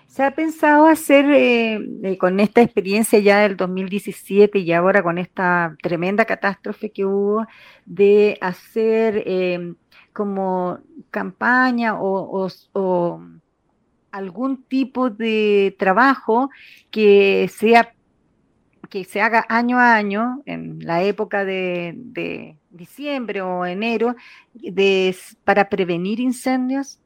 ¿Se 0.07 0.23
ha 0.23 0.31
pensado 0.35 0.87
hacer 0.87 1.27
eh, 1.31 2.17
con 2.19 2.41
esta 2.41 2.63
experiencia 2.63 3.19
ya 3.19 3.41
del 3.41 3.57
2017 3.57 4.59
y 4.61 4.73
ahora 4.73 5.03
con 5.03 5.19
esta 5.19 5.77
tremenda 5.83 6.25
catástrofe 6.25 6.91
que 6.91 7.05
hubo, 7.05 7.47
de 7.85 8.39
hacer 8.41 9.23
eh, 9.27 9.75
como 10.13 10.79
campaña 11.11 12.01
o, 12.01 12.49
algún 14.11 14.63
tipo 14.63 15.11
de 15.11 15.77
trabajo 15.79 16.49
que 16.91 17.51
sea 17.53 17.93
que 18.89 19.05
se 19.05 19.21
haga 19.21 19.45
año 19.49 19.79
a 19.79 19.95
año, 19.97 20.43
en 20.47 20.79
la 20.81 21.03
época 21.03 21.45
de, 21.45 22.57
diciembre 22.71 23.43
o 23.43 23.67
enero, 23.67 24.15
para 25.45 25.69
prevenir 25.69 26.21
incendios? 26.21 27.01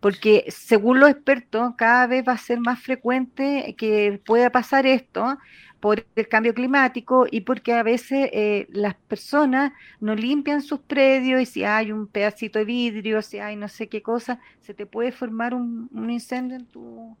Porque 0.00 0.46
según 0.48 0.98
los 0.98 1.10
expertos, 1.10 1.74
cada 1.76 2.06
vez 2.06 2.24
va 2.26 2.32
a 2.32 2.38
ser 2.38 2.58
más 2.58 2.80
frecuente 2.80 3.74
que 3.76 4.20
pueda 4.24 4.50
pasar 4.50 4.86
esto 4.86 5.38
por 5.78 6.04
el 6.14 6.28
cambio 6.28 6.54
climático 6.54 7.26
y 7.30 7.42
porque 7.42 7.72
a 7.72 7.82
veces 7.82 8.28
eh, 8.32 8.66
las 8.70 8.94
personas 8.94 9.72
no 9.98 10.14
limpian 10.14 10.62
sus 10.62 10.80
predios 10.80 11.40
y 11.40 11.46
si 11.46 11.64
hay 11.64 11.92
un 11.92 12.06
pedacito 12.06 12.58
de 12.58 12.64
vidrio, 12.64 13.22
si 13.22 13.38
hay 13.38 13.56
no 13.56 13.68
sé 13.68 13.88
qué 13.88 14.02
cosa, 14.02 14.40
se 14.60 14.74
te 14.74 14.86
puede 14.86 15.12
formar 15.12 15.54
un, 15.54 15.88
incendio 16.10 16.56
en 16.56 16.66
tu, 16.66 17.16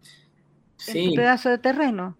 pedazo 1.14 1.50
de 1.50 1.58
terreno. 1.58 2.16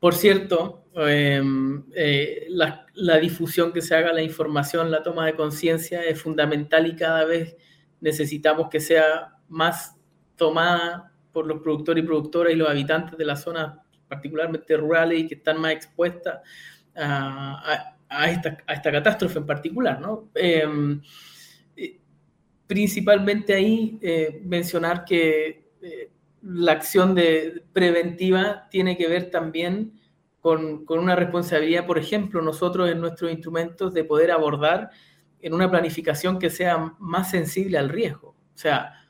Por 0.00 0.14
cierto, 0.14 0.84
em, 0.94 1.84
eh, 1.94 2.46
la, 2.50 2.86
la 2.94 3.18
difusión 3.18 3.72
que 3.72 3.82
se 3.82 3.94
haga, 3.94 4.12
la 4.12 4.22
información, 4.22 4.90
la 4.90 5.02
toma 5.02 5.26
de 5.26 5.34
conciencia 5.34 6.02
es 6.02 6.20
fundamental 6.20 6.86
y 6.86 6.94
cada 6.94 7.24
vez 7.24 7.56
necesitamos 8.00 8.68
que 8.70 8.80
sea 8.80 9.35
más 9.48 9.96
tomada 10.36 11.12
por 11.32 11.46
los 11.46 11.60
productores 11.62 12.02
y 12.02 12.06
productoras 12.06 12.52
y 12.52 12.56
los 12.56 12.68
habitantes 12.68 13.18
de 13.18 13.24
las 13.24 13.42
zonas 13.42 13.78
particularmente 14.08 14.76
rurales 14.76 15.20
y 15.20 15.26
que 15.26 15.34
están 15.34 15.60
más 15.60 15.72
expuestas 15.72 16.40
a, 16.94 18.30
esta, 18.30 18.92
catástrofe 18.92 19.38
en 19.38 19.46
particular. 19.46 20.00
¿no? 20.00 20.30
Em, 20.34 21.00
principalmente 22.66 23.54
ahí 23.54 23.98
eh, 24.02 24.40
mencionar 24.44 25.04
que 25.04 25.70
eh, 25.82 26.10
la 26.42 26.72
acción 26.72 27.14
de 27.14 27.64
preventiva 27.72 28.68
tiene 28.70 28.96
que 28.96 29.08
ver 29.08 29.30
también 29.30 30.00
con, 30.40 30.84
con, 30.84 31.00
una 31.00 31.16
responsabilidad, 31.16 31.86
por 31.86 31.98
ejemplo, 31.98 32.40
nosotros 32.40 32.88
en 32.88 33.00
nuestros 33.00 33.30
instrumentos 33.30 33.92
de 33.92 34.04
poder 34.04 34.30
abordar 34.30 34.90
en 35.40 35.54
una 35.54 35.70
planificación 35.70 36.38
que 36.38 36.50
sea 36.50 36.94
más 36.98 37.30
sensible 37.30 37.78
al 37.78 37.88
riesgo. 37.88 38.28
O 38.28 38.58
sea, 38.58 39.05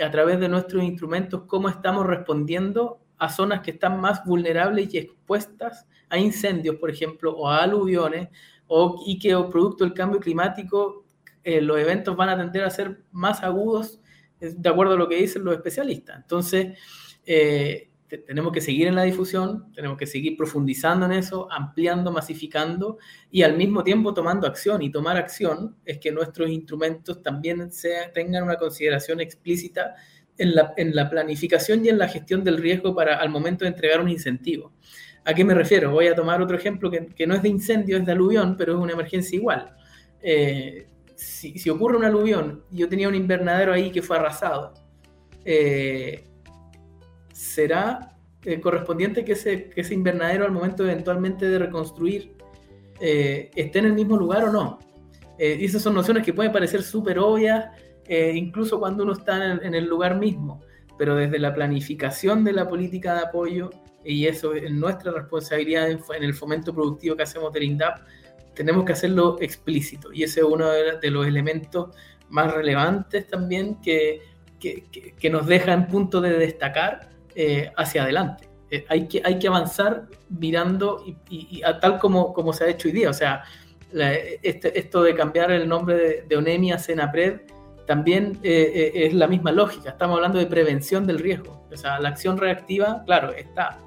a 0.00 0.10
través 0.10 0.40
de 0.40 0.48
nuestros 0.48 0.82
instrumentos, 0.82 1.42
cómo 1.46 1.68
estamos 1.68 2.06
respondiendo 2.06 3.00
a 3.18 3.28
zonas 3.28 3.60
que 3.60 3.70
están 3.70 4.00
más 4.00 4.24
vulnerables 4.24 4.92
y 4.92 4.98
expuestas 4.98 5.86
a 6.08 6.18
incendios, 6.18 6.76
por 6.76 6.90
ejemplo, 6.90 7.34
o 7.36 7.48
a 7.48 7.62
aluviones, 7.62 8.28
o, 8.66 9.02
y 9.06 9.18
que 9.18 9.36
producto 9.50 9.84
del 9.84 9.94
cambio 9.94 10.20
climático 10.20 11.04
eh, 11.42 11.60
los 11.60 11.78
eventos 11.78 12.16
van 12.16 12.30
a 12.30 12.36
tender 12.36 12.64
a 12.64 12.70
ser 12.70 13.02
más 13.12 13.42
agudos, 13.42 14.00
de 14.40 14.68
acuerdo 14.68 14.94
a 14.94 14.96
lo 14.96 15.08
que 15.08 15.16
dicen 15.16 15.44
los 15.44 15.54
especialistas. 15.54 16.16
Entonces, 16.16 16.78
eh, 17.24 17.90
tenemos 18.18 18.52
que 18.52 18.60
seguir 18.60 18.86
en 18.86 18.94
la 18.94 19.02
difusión, 19.02 19.72
tenemos 19.72 19.96
que 19.98 20.06
seguir 20.06 20.36
profundizando 20.36 21.06
en 21.06 21.12
eso, 21.12 21.48
ampliando, 21.50 22.12
masificando 22.12 22.98
y 23.30 23.42
al 23.42 23.56
mismo 23.56 23.82
tiempo 23.82 24.14
tomando 24.14 24.46
acción. 24.46 24.82
Y 24.82 24.90
tomar 24.90 25.16
acción 25.16 25.76
es 25.84 25.98
que 25.98 26.12
nuestros 26.12 26.50
instrumentos 26.50 27.22
también 27.22 27.70
tengan 28.12 28.44
una 28.44 28.56
consideración 28.56 29.20
explícita 29.20 29.94
en 30.38 30.54
la, 30.54 30.74
en 30.76 30.94
la, 30.94 31.08
planificación 31.08 31.84
y 31.84 31.88
en 31.88 31.98
la 31.98 32.08
gestión 32.08 32.42
del 32.42 32.58
riesgo 32.58 32.94
para 32.94 33.16
al 33.16 33.28
momento 33.28 33.64
de 33.64 33.70
entregar 33.70 34.00
un 34.00 34.08
incentivo. 34.08 34.72
¿A 35.24 35.32
qué 35.32 35.44
me 35.44 35.54
refiero? 35.54 35.92
Voy 35.92 36.08
a 36.08 36.14
tomar 36.14 36.42
otro 36.42 36.56
ejemplo 36.56 36.90
que, 36.90 37.06
que 37.06 37.26
no 37.26 37.34
es 37.34 37.42
de 37.42 37.48
incendio, 37.48 37.96
es 37.96 38.04
de 38.04 38.12
aluvión, 38.12 38.56
pero 38.56 38.74
es 38.74 38.78
una 38.78 38.92
emergencia 38.92 39.36
igual. 39.36 39.74
Eh, 40.20 40.88
si, 41.14 41.58
si, 41.58 41.70
ocurre 41.70 41.96
un 41.96 42.04
aluvión, 42.04 42.64
yo 42.70 42.88
tenía 42.88 43.08
un 43.08 43.14
invernadero 43.14 43.72
ahí 43.72 43.90
que 43.90 44.02
fue 44.02 44.16
arrasado. 44.16 44.74
Eh, 45.44 46.26
será 47.34 48.16
eh, 48.44 48.60
correspondiente 48.60 49.24
que 49.24 49.32
ese, 49.32 49.68
que 49.68 49.80
ese 49.80 49.92
invernadero 49.92 50.44
al 50.44 50.52
momento 50.52 50.84
eventualmente 50.84 51.48
de 51.48 51.58
reconstruir 51.58 52.36
eh, 53.00 53.50
esté 53.56 53.80
en 53.80 53.86
el 53.86 53.92
mismo 53.92 54.16
lugar 54.16 54.44
o 54.44 54.52
no. 54.52 54.78
Eh, 55.36 55.58
y 55.60 55.64
esas 55.64 55.82
son 55.82 55.94
nociones 55.94 56.22
que 56.24 56.32
pueden 56.32 56.52
parecer 56.52 56.82
súper 56.82 57.18
obvias, 57.18 57.66
incluso 58.06 58.78
cuando 58.78 59.02
uno 59.02 59.14
está 59.14 59.52
en, 59.52 59.74
el 59.74 59.86
lugar 59.86 60.18
mismo, 60.18 60.60
pero 60.98 61.16
desde 61.16 61.38
la 61.38 61.54
planificación 61.54 62.44
de 62.44 62.52
la 62.52 62.68
política 62.68 63.14
de 63.14 63.22
apoyo, 63.22 63.70
y 64.04 64.26
eso 64.26 64.52
es 64.52 64.70
nuestra 64.70 65.10
responsabilidad 65.10 65.90
en, 65.90 66.00
el 66.22 66.34
fomento 66.34 66.74
productivo 66.74 67.16
que 67.16 67.22
hacemos 67.22 67.50
del 67.54 67.62
INDAP, 67.62 68.00
tenemos 68.54 68.84
que 68.84 68.92
hacerlo 68.92 69.38
explícito. 69.40 70.12
Y 70.12 70.22
ese 70.22 70.40
es 70.40 70.46
uno 70.46 70.68
de, 70.68 71.10
los 71.10 71.26
elementos 71.26 71.96
más 72.28 72.52
relevantes 72.52 73.26
también 73.26 73.80
que, 73.80 74.20
que, 74.60 74.84
que 75.18 75.30
nos 75.30 75.46
deja 75.46 75.72
en 75.72 75.86
punto 75.86 76.20
de 76.20 76.38
destacar 76.38 77.13
eh, 77.34 77.70
hacia 77.76 78.02
adelante. 78.02 78.48
Eh, 78.70 78.84
hay, 78.88 79.08
que, 79.08 79.22
hay 79.24 79.38
que 79.38 79.48
avanzar 79.48 80.06
mirando 80.28 81.04
y, 81.28 81.62
a 81.62 81.78
tal 81.80 81.98
como, 81.98 82.32
como 82.32 82.52
se 82.52 82.64
ha 82.64 82.68
hecho 82.68 82.88
hoy 82.88 82.94
día. 82.94 83.10
O 83.10 83.14
sea, 83.14 83.44
este, 84.42 84.78
esto 84.78 85.02
de 85.02 85.14
cambiar 85.14 85.50
el 85.50 85.68
nombre 85.68 85.96
de, 85.96 86.22
de 86.22 86.36
Onemia 86.36 86.76
a 86.76 86.78
Senapred 86.78 87.40
también 87.86 88.38
eh, 88.42 88.92
es 88.94 89.14
la 89.14 89.26
misma 89.26 89.52
lógica. 89.52 89.90
Estamos 89.90 90.16
hablando 90.16 90.38
de 90.38 90.46
prevención 90.46 91.06
del 91.06 91.18
riesgo. 91.18 91.66
O 91.70 91.76
sea, 91.76 92.00
la 92.00 92.08
acción 92.08 92.38
reactiva, 92.38 93.02
claro, 93.04 93.32
está, 93.32 93.78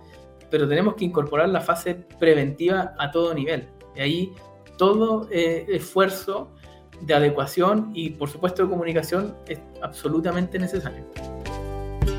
pero 0.51 0.67
tenemos 0.67 0.95
que 0.95 1.05
incorporar 1.05 1.49
la 1.49 1.62
fase 1.62 1.95
preventiva 1.95 2.93
a 2.99 3.12
todo 3.12 3.33
nivel. 3.33 3.67
Y 3.95 4.01
ahí 4.01 4.33
todo 4.77 5.27
esfuerzo 5.31 6.53
de 7.01 7.13
adecuación 7.13 7.91
y, 7.93 8.12
por 8.12 8.29
supuesto, 8.29 8.63
de 8.63 8.69
comunicación 8.69 9.36
es 9.47 9.60
absolutamente 9.81 10.60
necesario. 10.60 11.05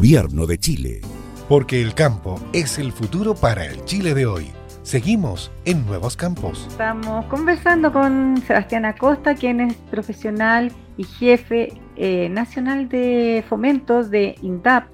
de 0.00 0.58
Chile. 0.58 1.00
Porque 1.48 1.80
el 1.80 1.94
campo 1.94 2.40
es 2.52 2.80
el 2.80 2.90
futuro 2.90 3.36
para 3.36 3.64
el 3.64 3.84
Chile 3.84 4.12
de 4.12 4.26
hoy. 4.26 4.50
Seguimos 4.82 5.52
en 5.64 5.86
Nuevos 5.86 6.16
Campos. 6.16 6.66
Estamos 6.68 7.24
conversando 7.26 7.92
con 7.92 8.42
Sebastián 8.44 8.86
Acosta, 8.86 9.36
quien 9.36 9.60
es 9.60 9.74
profesional 9.92 10.72
y 10.96 11.04
jefe 11.04 11.74
eh, 11.94 12.28
nacional 12.28 12.88
de 12.88 13.44
fomento 13.48 14.02
de 14.02 14.34
INDAP, 14.42 14.88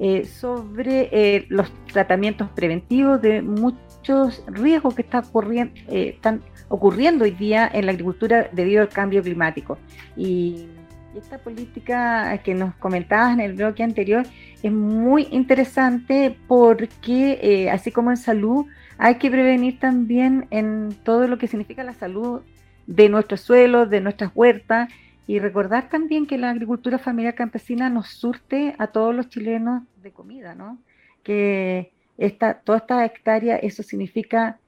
eh, 0.00 0.24
sobre 0.24 1.10
eh, 1.12 1.44
los 1.50 1.70
tratamientos 1.92 2.48
preventivos 2.48 3.20
de 3.20 3.42
muchos 3.42 4.42
riesgos 4.46 4.94
que 4.94 5.02
está 5.02 5.18
ocurriendo, 5.18 5.74
están 5.88 6.40
ocurriendo 6.70 7.24
hoy 7.24 7.32
día 7.32 7.70
en 7.70 7.84
la 7.84 7.92
agricultura 7.92 8.48
debido 8.52 8.80
al 8.80 8.88
cambio 8.88 9.22
climático. 9.22 9.76
Y, 10.16 10.68
esta 11.14 11.38
política 11.38 12.38
que 12.44 12.54
nos 12.54 12.74
comentabas 12.76 13.32
en 13.32 13.40
el 13.40 13.54
bloque 13.54 13.82
anterior 13.82 14.26
es 14.62 14.72
muy 14.72 15.28
interesante 15.30 16.36
porque, 16.46 17.38
eh, 17.42 17.70
así 17.70 17.90
como 17.90 18.10
en 18.10 18.16
salud, 18.16 18.66
hay 18.98 19.16
que 19.16 19.30
prevenir 19.30 19.78
también 19.78 20.46
en 20.50 20.94
todo 21.04 21.28
lo 21.28 21.38
que 21.38 21.46
significa 21.46 21.84
la 21.84 21.94
salud 21.94 22.42
de 22.86 23.08
nuestros 23.08 23.40
suelos, 23.40 23.90
de 23.90 24.00
nuestras 24.00 24.32
huertas, 24.34 24.88
y 25.26 25.40
recordar 25.40 25.90
también 25.90 26.26
que 26.26 26.38
la 26.38 26.50
agricultura 26.50 26.98
familiar 26.98 27.34
campesina 27.34 27.90
nos 27.90 28.08
surte 28.08 28.74
a 28.78 28.86
todos 28.88 29.14
los 29.14 29.28
chilenos 29.28 29.82
de 30.02 30.10
comida, 30.10 30.54
¿no? 30.54 30.78
Que 31.22 31.92
esta, 32.16 32.54
toda 32.54 32.78
esta 32.78 33.04
hectárea, 33.04 33.56
eso 33.56 33.82
significa 33.82 34.58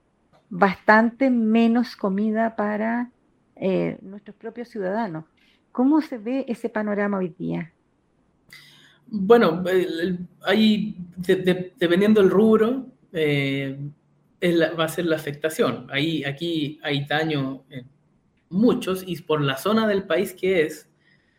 bastante 0.51 1.31
menos 1.31 1.97
comida 1.97 2.57
para 2.57 3.11
eh, 3.57 3.99
nuestros 4.03 4.37
propios 4.37 4.69
ciudadanos. 4.69 5.25
¿Cómo 5.81 6.03
se 6.03 6.19
ve 6.19 6.45
ese 6.47 6.69
panorama 6.69 7.17
hoy 7.17 7.35
día? 7.39 7.73
Bueno, 9.07 9.65
ahí, 10.43 10.95
dependiendo 11.17 12.21
del 12.21 12.29
rubro, 12.29 12.85
eh, 13.15 13.79
va 14.79 14.85
a 14.85 14.89
ser 14.89 15.07
la 15.07 15.17
afectación. 15.17 15.87
Ahí, 15.91 16.23
aquí 16.23 16.79
hay 16.83 17.07
daño 17.07 17.65
en 17.71 17.87
muchos 18.51 19.03
y 19.07 19.23
por 19.23 19.41
la 19.41 19.57
zona 19.57 19.89
del 19.89 20.03
país 20.03 20.35
que 20.35 20.67
es, 20.67 20.87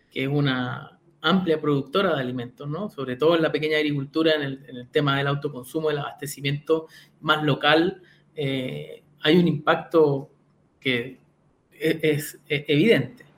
que 0.10 0.24
es 0.24 0.28
una 0.28 1.00
amplia 1.22 1.62
productora 1.62 2.16
de 2.16 2.22
alimentos, 2.22 2.68
¿no? 2.68 2.90
Sobre 2.90 3.18
todo 3.18 3.36
en 3.36 3.44
la 3.44 3.52
pequeña 3.52 3.78
agricultura, 3.78 4.34
en 4.34 4.42
el, 4.42 4.88
tema 4.90 5.20
del 5.20 5.28
autoconsumo, 5.28 5.92
el 5.92 6.00
abastecimiento 6.00 6.88
más 7.20 7.44
local, 7.44 8.02
eh, 8.36 9.04
hay 9.20 9.38
un 9.38 9.48
impacto 9.48 10.32
que 10.80 11.20
e, 11.74 12.00
es, 12.02 12.40
e, 12.50 12.66
evidente. 12.68 13.30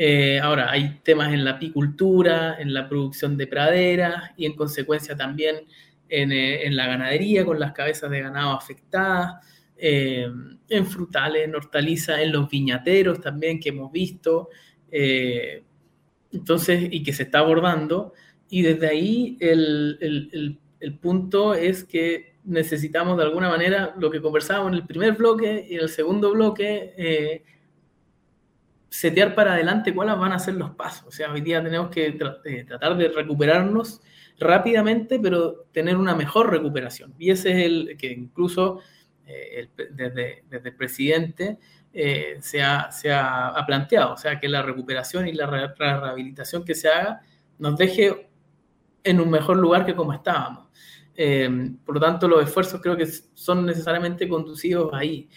Eh, 0.00 0.38
ahora, 0.40 0.70
hay 0.70 1.00
temas 1.02 1.32
en 1.34 1.44
la 1.44 1.52
apicultura, 1.52 2.56
en 2.58 2.72
la 2.72 2.88
producción 2.88 3.36
de 3.36 3.48
praderas 3.48 4.30
y 4.36 4.46
en 4.46 4.54
consecuencia 4.54 5.16
también 5.16 5.56
en, 6.08 6.30
eh, 6.30 6.64
en 6.64 6.76
la 6.76 6.86
ganadería 6.86 7.44
con 7.44 7.58
las 7.58 7.72
cabezas 7.72 8.08
de 8.10 8.20
ganado 8.20 8.52
afectadas. 8.52 9.44
Eh, 9.80 10.26
en 10.68 10.86
frutales, 10.86 11.44
en 11.44 11.54
hortalizas, 11.54 12.18
en 12.18 12.32
los 12.32 12.50
viñateros 12.50 13.20
también 13.20 13.60
que 13.60 13.68
hemos 13.68 13.92
visto, 13.92 14.48
eh, 14.90 15.62
entonces, 16.32 16.88
y 16.90 17.02
que 17.04 17.12
se 17.12 17.22
está 17.22 17.38
abordando. 17.38 18.12
Y 18.50 18.62
desde 18.62 18.88
ahí 18.88 19.36
el, 19.40 19.96
el, 20.00 20.58
el, 20.80 20.98
punto 20.98 21.54
es 21.54 21.84
que 21.84 22.34
necesitamos 22.44 23.16
de 23.18 23.24
alguna 23.24 23.48
manera 23.48 23.94
lo 23.98 24.10
que 24.10 24.20
conversábamos 24.20 24.72
en 24.72 24.78
el 24.78 24.86
primer 24.86 25.12
bloque 25.12 25.66
y 25.68 25.76
en 25.76 25.82
el 25.82 25.88
segundo 25.88 26.32
bloque, 26.32 26.94
eh, 26.96 27.42
setear 28.88 29.34
para 29.34 29.52
adelante 29.52 29.94
cuáles 29.94 30.16
van 30.16 30.32
a 30.32 30.38
ser 30.38 30.54
los 30.54 30.70
pasos. 30.70 31.06
O 31.08 31.10
sea, 31.10 31.32
hoy 31.32 31.40
día 31.40 31.62
tenemos 31.62 31.90
que 31.90 32.12
tratar 32.66 32.96
de 32.96 33.08
recuperarnos 33.08 34.00
rápidamente, 34.38 35.18
pero 35.18 35.66
tener 35.72 35.96
una 35.96 36.14
mejor 36.14 36.50
recuperación. 36.50 37.14
Y 37.18 37.30
ese 37.30 37.50
es 37.50 37.66
el 37.66 37.96
que 37.98 38.12
incluso 38.12 38.80
eh, 39.26 39.68
desde, 39.90 40.44
el 40.50 40.74
presidente 40.74 41.58
eh, 41.92 42.38
se, 42.40 42.62
ha, 42.62 43.64
planteado, 43.66 44.14
o 44.14 44.16
sea, 44.16 44.40
que 44.40 44.48
la 44.48 44.62
recuperación 44.62 45.28
y 45.28 45.32
la 45.32 45.46
rehabilitación 45.46 46.64
que 46.64 46.74
se 46.74 46.88
haga 46.88 47.20
nos 47.58 47.76
deje 47.76 48.30
en 49.04 49.20
un 49.20 49.30
mejor 49.30 49.58
lugar 49.58 49.84
que 49.84 49.94
como 49.94 50.14
estábamos. 50.14 50.68
Eh, 51.14 51.72
por 51.84 51.96
lo 51.96 52.00
tanto, 52.00 52.28
los 52.28 52.42
esfuerzos 52.42 52.80
creo 52.80 52.96
que 52.96 53.06
son 53.06 53.66
necesariamente 53.66 54.28
conducidos 54.28 54.94
ahí, 54.94 55.28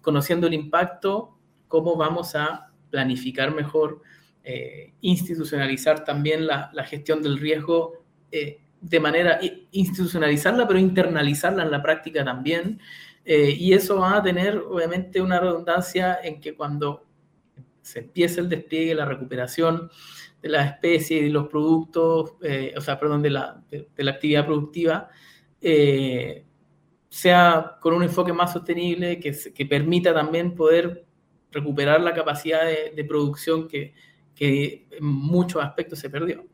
conociendo 0.00 0.48
el 0.48 0.54
impacto, 0.54 1.38
cómo 1.68 1.94
vamos 1.96 2.34
a 2.34 2.71
planificar 2.92 3.52
mejor, 3.52 4.02
institucionalizar 5.00 6.04
también 6.04 6.46
la, 6.46 6.70
la, 6.72 6.84
gestión 6.84 7.22
del 7.22 7.38
riesgo 7.38 8.04
de 8.30 9.00
manera 9.00 9.40
institucionalizarla, 9.70 10.66
pero 10.66 10.78
internalizarla 10.78 11.62
en 11.62 11.70
la 11.70 11.82
práctica 11.82 12.24
también, 12.24 12.80
eh, 13.24 13.54
y 13.56 13.72
eso 13.72 13.98
va 13.98 14.16
a 14.16 14.22
tener, 14.22 14.58
obviamente, 14.58 15.20
una 15.20 15.38
redundancia 15.38 16.18
en 16.22 16.40
que 16.40 16.54
cuando 16.54 17.06
se 17.80 18.00
empiece 18.00 18.40
el 18.40 18.48
despliegue, 18.48 18.94
la 18.94 19.04
recuperación 19.04 19.90
de 20.42 20.48
las 20.48 20.66
especies 20.72 21.22
y 21.22 21.28
los 21.28 21.48
productos, 21.48 22.34
eh, 22.42 22.74
o 22.76 22.80
sea, 22.80 22.98
perdón, 22.98 23.22
de 23.22 23.30
la, 23.30 23.62
de, 23.70 23.88
la 23.96 24.10
actividad 24.10 24.44
productiva, 24.44 25.08
eh, 25.60 26.44
sea 27.08 27.76
con 27.80 27.94
un 27.94 28.02
enfoque 28.02 28.32
más 28.32 28.52
sostenible, 28.52 29.20
que, 29.20 29.66
permita 29.66 30.12
también 30.12 30.54
poder 30.54 31.04
recuperar 31.52 32.00
la 32.00 32.14
capacidad 32.14 32.64
de, 32.64 32.92
de 32.94 33.04
producción 33.04 33.68
que, 33.68 33.94
que, 34.34 34.86
en 34.90 35.04
muchos 35.04 35.62
aspectos 35.62 35.98
se 35.98 36.10
perdió. 36.10 36.44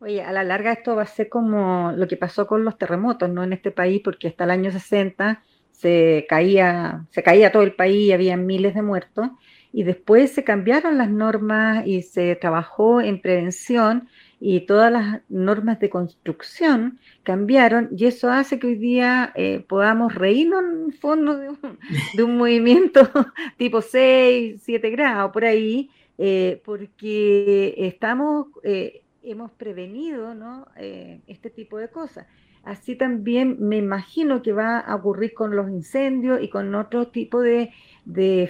Oye, 0.00 0.22
a 0.22 0.32
la 0.32 0.44
larga 0.44 0.72
esto 0.72 0.96
va 0.96 1.02
a 1.02 1.06
ser 1.06 1.28
como 1.28 1.92
lo 1.92 2.06
que 2.06 2.16
pasó 2.16 2.46
con 2.46 2.64
los 2.64 2.76
terremotos, 2.76 3.30
¿no? 3.30 3.42
En 3.42 3.52
este 3.52 3.70
país, 3.70 4.02
porque 4.04 4.28
hasta 4.28 4.44
el 4.44 4.50
año 4.50 4.70
60 4.70 5.42
se 5.70 6.26
caía, 6.28 7.06
se 7.10 7.22
caía 7.22 7.52
todo 7.52 7.62
el 7.62 7.74
país 7.74 8.12
había 8.12 8.36
miles 8.36 8.74
de 8.74 8.82
muertos. 8.82 9.28
Y 9.72 9.82
después 9.82 10.32
se 10.32 10.44
cambiaron 10.44 10.98
las 10.98 11.10
normas 11.10 11.86
y 11.86 12.02
se 12.02 12.36
trabajó 12.36 13.00
en 13.00 13.20
prevención 13.20 14.08
y 14.46 14.60
todas 14.60 14.92
las 14.92 15.22
normas 15.30 15.80
de 15.80 15.88
construcción 15.88 16.98
cambiaron 17.22 17.88
y 17.96 18.04
eso 18.04 18.30
hace 18.30 18.58
que 18.58 18.66
hoy 18.66 18.74
día 18.74 19.32
eh, 19.34 19.64
podamos 19.66 20.14
reírnos 20.14 20.62
en 20.62 20.92
fondo 20.92 21.38
de 21.38 21.48
un, 21.48 21.78
de 22.14 22.22
un 22.22 22.36
movimiento 22.36 23.08
tipo 23.56 23.80
6, 23.80 24.60
7 24.62 24.90
grados 24.90 25.32
por 25.32 25.46
ahí, 25.46 25.88
eh, 26.18 26.60
porque 26.62 27.74
estamos, 27.78 28.48
eh, 28.64 29.00
hemos 29.22 29.50
prevenido 29.52 30.34
¿no? 30.34 30.66
este 30.76 31.48
tipo 31.48 31.78
de 31.78 31.88
cosas. 31.88 32.26
Así 32.64 32.96
también 32.96 33.56
me 33.60 33.78
imagino 33.78 34.42
que 34.42 34.52
va 34.52 34.78
a 34.78 34.94
ocurrir 34.94 35.32
con 35.32 35.56
los 35.56 35.70
incendios 35.70 36.42
y 36.42 36.50
con 36.50 36.74
otro 36.74 37.08
tipo 37.08 37.40
de, 37.40 37.72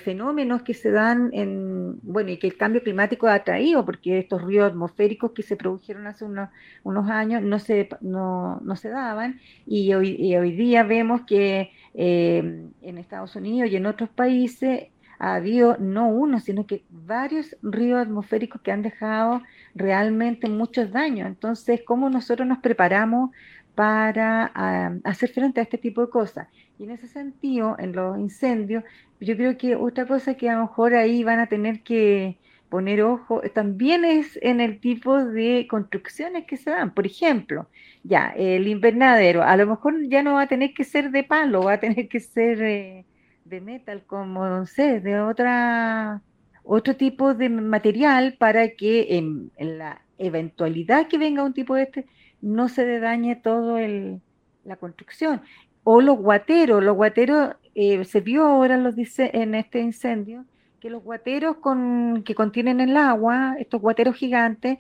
fenómenos 0.03 0.63
que 0.63 0.75
se 0.75 0.91
dan 0.91 1.31
en, 1.33 2.01
bueno, 2.03 2.31
y 2.31 2.39
que 2.39 2.49
el 2.49 2.57
cambio 2.57 2.83
climático 2.83 3.29
ha 3.29 3.45
traído, 3.45 3.85
porque 3.85 4.19
estos 4.19 4.43
ríos 4.43 4.71
atmosféricos 4.71 5.33
que 5.33 5.43
se 5.43 5.57
produjeron 5.57 6.07
hace 6.07 6.25
unos, 6.25 6.49
unos 6.83 7.09
años 7.09 7.43
no 7.43 7.59
se, 7.59 7.89
no, 8.01 8.61
se 8.77 8.89
daban, 8.89 9.41
y 9.67 9.95
hoy, 9.95 10.35
hoy 10.37 10.53
día 10.53 10.83
vemos 10.83 11.23
que 11.23 11.71
eh, 11.95 12.69
en 12.83 12.99
Estados 12.99 13.37
Unidos 13.37 13.71
y 13.71 13.77
en 13.77 13.87
otros 13.87 14.09
países 14.11 14.89
ha 15.19 15.37
habido 15.37 15.77
no 15.79 16.09
uno, 16.09 16.41
sino 16.41 16.67
que 16.67 16.85
varios 16.91 17.57
ríos 17.63 18.01
atmosféricos 18.01 18.61
que 18.63 18.73
han 18.73 18.83
dejado 18.83 19.43
realmente 19.75 20.49
muchos 20.49 20.91
daños. 20.91 21.29
Entonces, 21.29 21.83
¿cómo 21.87 22.11
nosotros 22.11 22.47
nos 22.47 22.59
preparamos 22.59 23.31
para 23.75 24.51
ah, 24.55 24.95
hacer 25.05 25.31
frente 25.31 25.61
a 25.61 25.65
este 25.65 25.79
tipo 25.79 26.03
de 26.03 26.11
cosas. 26.11 26.49
Y 26.79 26.85
en 26.85 26.91
ese 26.91 27.09
sentido, 27.09 27.77
en 27.79 27.93
los 27.93 28.19
incendios, 28.19 28.85
yo 29.21 29.37
creo 29.37 29.57
que 29.57 29.77
otra 29.77 30.07
cosa 30.07 30.35
que 30.35 30.51
a 30.51 30.55
lo 30.55 30.63
mejor 30.63 30.95
ahí 30.95 31.25
van 31.25 31.41
a 31.41 31.47
tener 31.49 31.83
que 31.83 32.39
poner 32.69 33.03
ojo 33.03 33.41
también 33.55 34.05
es 34.05 34.39
en 34.43 34.61
el 34.61 34.81
tipo 34.81 35.25
de 35.25 35.67
construcciones 35.71 36.45
que 36.47 36.57
se 36.57 36.71
dan. 36.71 36.93
Por 36.93 37.07
ejemplo, 37.07 37.69
ya, 38.03 38.29
el 38.37 38.67
invernadero, 38.69 39.43
a 39.43 39.57
lo 39.57 39.67
mejor 39.67 39.95
ya 40.09 40.23
no 40.23 40.35
va 40.35 40.43
a 40.43 40.49
tener 40.49 40.75
que 40.75 40.85
ser 40.85 41.11
de 41.11 41.23
palo, 41.25 41.63
va 41.65 41.75
a 41.75 41.81
tener 41.81 42.09
que 42.09 42.21
ser 42.21 42.63
eh, 42.63 43.07
de 43.45 43.61
metal, 43.61 44.05
como 44.07 44.47
no 44.49 44.67
sé, 44.67 45.01
de 45.01 45.21
otra 45.21 46.23
otro 46.65 46.97
tipo 46.97 47.35
de 47.35 47.49
material 47.51 48.37
para 48.39 48.71
que 48.71 49.19
en, 49.19 49.53
en 49.57 49.79
la 49.79 50.03
eventualidad 50.19 51.09
que 51.09 51.19
venga 51.19 51.45
un 51.45 51.55
tipo 51.55 51.75
de 51.75 51.85
este, 51.85 52.07
no 52.45 52.69
se 52.69 53.01
dañe 53.01 53.37
todo 53.37 53.79
el, 53.79 54.21
la 54.65 54.77
construcción. 54.77 55.41
O 55.83 56.01
los 56.01 56.19
guateros, 56.19 56.83
los 56.83 56.95
guateros, 56.95 57.57
eh, 57.75 58.05
se 58.05 58.21
vio 58.21 58.47
ahora 58.47 58.77
los 58.77 58.95
dice, 58.95 59.31
en 59.33 59.55
este 59.55 59.81
incendio, 59.81 60.45
que 60.79 60.91
los 60.91 61.03
guateros 61.03 61.57
con, 61.57 62.23
que 62.23 62.35
contienen 62.35 62.81
el 62.81 62.97
agua, 62.97 63.57
estos 63.59 63.81
guateros 63.81 64.17
gigantes, 64.17 64.79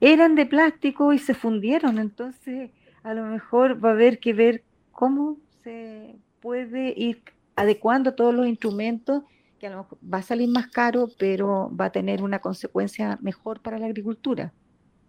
eran 0.00 0.36
de 0.36 0.46
plástico 0.46 1.12
y 1.12 1.18
se 1.18 1.34
fundieron. 1.34 1.98
Entonces, 1.98 2.70
a 3.02 3.12
lo 3.12 3.24
mejor 3.24 3.84
va 3.84 3.90
a 3.90 3.92
haber 3.92 4.20
que 4.20 4.32
ver 4.32 4.62
cómo 4.92 5.36
se 5.64 6.14
puede 6.40 6.94
ir 6.96 7.22
adecuando 7.56 8.14
todos 8.14 8.32
los 8.32 8.46
instrumentos, 8.46 9.24
que 9.58 9.66
a 9.66 9.70
lo 9.70 9.78
mejor 9.78 9.98
va 10.02 10.18
a 10.18 10.22
salir 10.22 10.48
más 10.48 10.68
caro, 10.68 11.08
pero 11.18 11.70
va 11.76 11.86
a 11.86 11.92
tener 11.92 12.22
una 12.22 12.38
consecuencia 12.38 13.18
mejor 13.20 13.60
para 13.60 13.78
la 13.78 13.86
agricultura. 13.86 14.52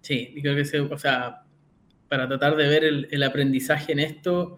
Sí, 0.02 0.34
creo 0.42 0.56
que 0.56 0.66
se, 0.66 0.80
o 0.80 0.98
sea, 0.98 1.44
para 2.12 2.28
tratar 2.28 2.58
de 2.58 2.68
ver 2.68 2.84
el, 2.84 3.24
aprendizaje 3.24 3.94
en 3.94 4.00
esto, 4.00 4.58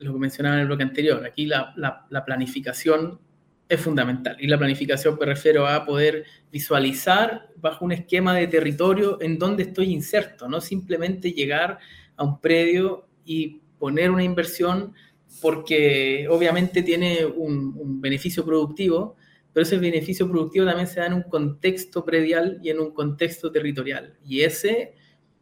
lo 0.00 0.12
que 0.12 0.18
mencionaba 0.18 0.56
en 0.56 0.62
el 0.62 0.66
bloque 0.66 0.82
anterior. 0.82 1.24
Aquí 1.24 1.46
la, 1.46 2.24
planificación 2.26 3.20
es 3.68 3.80
fundamental. 3.80 4.36
Y 4.40 4.48
la 4.48 4.58
planificación 4.58 5.16
me 5.16 5.26
refiero 5.26 5.68
a 5.68 5.84
poder 5.84 6.24
visualizar 6.50 7.50
bajo 7.54 7.84
un 7.84 7.92
esquema 7.92 8.34
de 8.34 8.48
territorio 8.48 9.16
en 9.22 9.38
donde 9.38 9.62
estoy 9.62 9.92
inserto, 9.92 10.48
no 10.48 10.60
simplemente 10.60 11.30
llegar 11.30 11.78
a 12.16 12.24
un 12.24 12.40
predio 12.40 13.06
y 13.24 13.60
poner 13.78 14.10
una 14.10 14.24
inversión 14.24 14.92
porque 15.40 16.26
obviamente 16.28 16.82
tiene 16.82 17.24
un, 17.24 17.76
un, 17.78 18.00
beneficio 18.00 18.44
productivo, 18.44 19.14
pero 19.52 19.62
ese 19.62 19.78
beneficio 19.78 20.28
productivo 20.28 20.66
también 20.66 20.88
se 20.88 20.98
da 20.98 21.06
en 21.06 21.12
un 21.12 21.22
contexto 21.22 22.04
predial 22.04 22.58
y 22.60 22.70
en 22.70 22.80
un 22.80 22.90
contexto 22.90 23.52
territorial. 23.52 24.16
Y 24.26 24.40
ese 24.40 24.95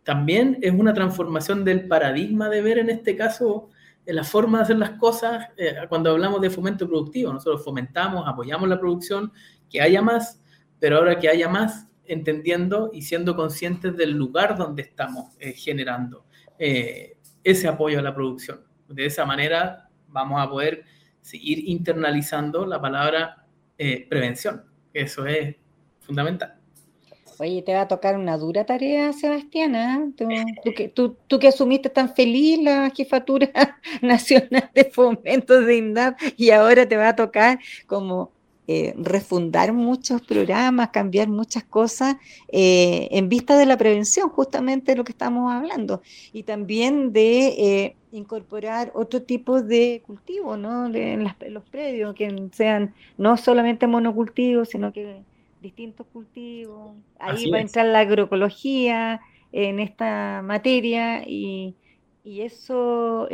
también 0.05 0.59
es 0.61 0.73
una 0.73 0.93
transformación 0.93 1.65
del 1.65 1.89
paradigma 1.89 2.49
de 2.49 2.63
ver 2.63 2.79
en 2.79 2.91
este 2.91 3.17
caso 3.17 3.71
la 4.07 4.23
forma 4.23 4.59
de 4.59 4.65
hacer 4.65 4.77
las 4.77 4.91
cosas 4.91 5.49
eh, 5.57 5.77
cuando 5.89 6.11
hablamos 6.11 6.41
de 6.43 6.51
fomento 6.51 6.87
productivo. 6.87 7.33
Nosotros 7.33 7.65
fomentamos, 7.65 8.29
apoyamos 8.29 8.69
la 8.69 8.79
producción, 8.79 9.33
que 9.71 9.81
haya 9.81 10.03
más, 10.03 10.43
pero 10.79 10.99
ahora 10.99 11.19
que 11.19 11.29
haya 11.29 11.49
más, 11.49 11.89
entendiendo 12.05 12.91
y 12.93 13.01
siendo 13.01 13.35
conscientes 13.35 13.97
del 13.97 14.11
lugar 14.11 14.59
donde 14.59 14.83
estamos 14.83 15.35
eh, 15.39 15.55
generando 15.55 16.27
eh, 16.59 17.17
ese 17.43 17.67
apoyo 17.67 17.99
a 17.99 18.03
la 18.03 18.15
producción. 18.15 18.61
De 18.89 19.07
esa 19.07 19.25
manera 19.25 19.89
vamos 20.09 20.41
a 20.41 20.51
poder 20.51 20.85
seguir 21.23 21.67
internalizando 21.67 22.67
la 22.67 22.81
palabra 22.81 23.47
prevención. 24.09 24.63
Eso 24.93 25.27
es 25.27 25.57
fundamental. 26.01 26.54
Oye, 27.39 27.63
te 27.63 27.75
va 27.75 27.83
a 27.83 27.89
tocar 27.89 28.17
una 28.17 28.39
dura 28.39 28.65
tarea, 28.65 29.13
Sebastiana. 29.13 30.11
Tú, 30.17 30.29
que, 30.75 30.89
tú, 30.89 31.39
que 31.39 31.49
asumiste 31.49 31.91
tan 31.91 32.15
feliz 32.15 32.59
la 32.63 32.91
jefatura 32.91 33.51
nacional 34.03 34.71
de 34.75 34.85
fomento 34.85 35.61
de 35.61 35.77
INDAP 35.77 36.19
y 36.37 36.51
ahora 36.51 36.89
te 36.89 36.97
va 36.97 37.09
a 37.09 37.17
tocar 37.17 37.59
como 37.87 38.31
eh, 38.67 38.95
refundar 38.97 39.75
muchos 39.75 40.23
programas, 40.23 40.89
cambiar 40.89 41.29
muchas 41.29 41.65
cosas 41.65 42.17
eh, 42.49 43.09
en 43.11 43.29
vista 43.29 43.59
de 43.59 43.67
la 43.67 43.77
prevención, 43.77 44.31
justamente 44.31 44.97
lo 44.97 45.05
que 45.05 45.13
estamos 45.13 45.53
hablando, 45.53 46.01
y 46.33 46.45
también 46.45 47.13
de 47.13 47.49
eh, 47.49 47.97
incorporar 48.11 48.91
otro 48.95 49.21
tipo 49.23 49.61
de 49.61 50.03
cultivo 50.07 50.57
¿no? 50.57 50.87
en, 50.87 51.25
los 51.51 51.65
predios, 51.65 52.15
que 52.15 52.49
sean 52.53 52.95
no 53.19 53.37
solamente 53.37 53.87
monocultivos, 53.87 54.71
sino 54.71 54.95
que 54.95 55.23
distintos 55.65 56.07
cultivos. 56.07 56.97
Ahí 57.19 57.51
va 57.51 57.59
a 57.59 57.63
entrar 57.63 57.87
la 57.87 58.01
agroecología 58.01 59.21
en 59.51 59.81
esta 59.81 60.43
materia 60.45 61.25
y, 61.27 61.75
eso 62.25 63.29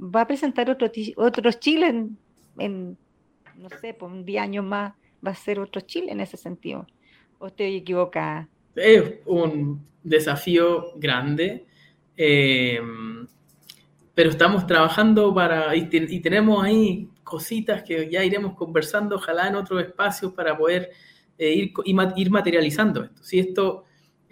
va 0.00 0.22
a 0.22 0.26
presentar 0.26 0.68
otro, 0.68 0.90
otros 1.16 1.60
Chile 1.60 2.08
en 2.58 2.96
no 3.56 3.68
sé, 3.80 3.94
por 3.94 4.10
un 4.10 4.24
10 4.24 4.42
años 4.42 4.64
más 4.64 4.94
va 5.24 5.30
a 5.30 5.34
ser 5.34 5.60
otro 5.60 5.80
Chile 5.82 6.12
en 6.12 6.20
ese 6.20 6.36
sentido. 6.36 6.86
¿O 7.38 7.46
estoy 7.46 7.76
equivocada? 7.76 8.48
Es 8.74 9.14
un 9.26 9.84
desafío 10.02 10.92
grande, 10.96 11.66
eh, 12.16 12.80
pero 14.14 14.30
estamos 14.30 14.66
trabajando 14.66 15.34
para, 15.34 15.74
y, 15.76 16.20
tenemos 16.20 16.62
ahí 16.62 17.08
cositas 17.22 17.82
que 17.82 18.10
ya 18.10 18.24
iremos 18.24 18.54
conversando, 18.54 19.16
ojalá 19.16 19.48
en 19.48 19.56
otros 19.56 19.82
espacios 19.82 20.32
para 20.32 20.56
poder 20.56 20.90
eh, 21.38 21.52
ir, 21.52 21.72
ir, 22.16 22.30
materializando 22.30 23.04
esto. 23.04 23.22
Si 23.22 23.38
esto 23.38 23.84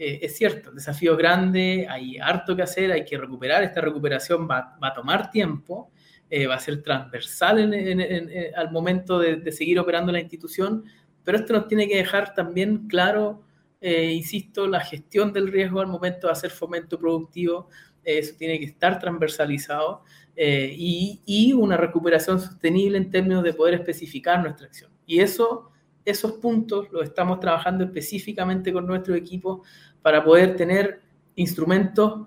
eh, 0.02 0.18
es 0.22 0.34
cierto, 0.34 0.72
desafío 0.72 1.14
grande, 1.14 1.86
hay 1.86 2.16
harto 2.16 2.56
que 2.56 2.62
hacer, 2.62 2.90
hay 2.90 3.04
que 3.04 3.18
recuperar, 3.18 3.62
esta 3.62 3.82
recuperación 3.82 4.48
va, 4.50 4.78
va 4.82 4.88
a 4.88 4.94
tomar 4.94 5.30
tiempo, 5.30 5.90
eh, 6.30 6.46
va 6.46 6.54
a 6.54 6.58
ser 6.58 6.82
transversal 6.82 7.74
eh, 7.74 8.50
al 8.56 8.72
momento 8.72 9.18
de, 9.18 9.52
seguir 9.52 9.78
operando 9.78 10.10
la 10.10 10.20
institución, 10.20 10.86
pero 11.22 11.36
esto 11.36 11.52
nos 11.52 11.68
tiene 11.68 11.86
que 11.86 11.98
dejar 11.98 12.32
también 12.32 12.88
claro, 12.88 13.44
insisto, 13.82 14.66
la 14.66 14.80
gestión 14.80 15.34
del 15.34 15.52
riesgo 15.52 15.80
al 15.80 15.86
momento 15.86 16.28
de 16.28 16.32
hacer 16.32 16.50
fomento 16.50 16.98
productivo, 16.98 17.68
eso 18.02 18.34
tiene 18.38 18.58
que 18.58 18.66
estar 18.66 18.98
transversalizado 18.98 20.02
y, 20.34 21.20
y, 21.26 21.52
una 21.52 21.76
recuperación 21.76 22.40
sostenible 22.40 22.96
en 22.96 23.10
términos 23.10 23.42
de 23.42 23.52
poder 23.52 23.74
especificar 23.74 24.40
nuestra 24.40 24.66
acción. 24.66 24.90
Y 25.06 25.20
eso, 25.20 25.69
esos 26.04 26.32
puntos 26.32 26.90
los 26.90 27.04
estamos 27.04 27.40
trabajando 27.40 27.84
específicamente 27.84 28.72
con 28.72 28.86
nuestro 28.86 29.14
equipo 29.14 29.62
para 30.02 30.24
poder 30.24 30.56
tener 30.56 31.00
instrumentos 31.36 32.26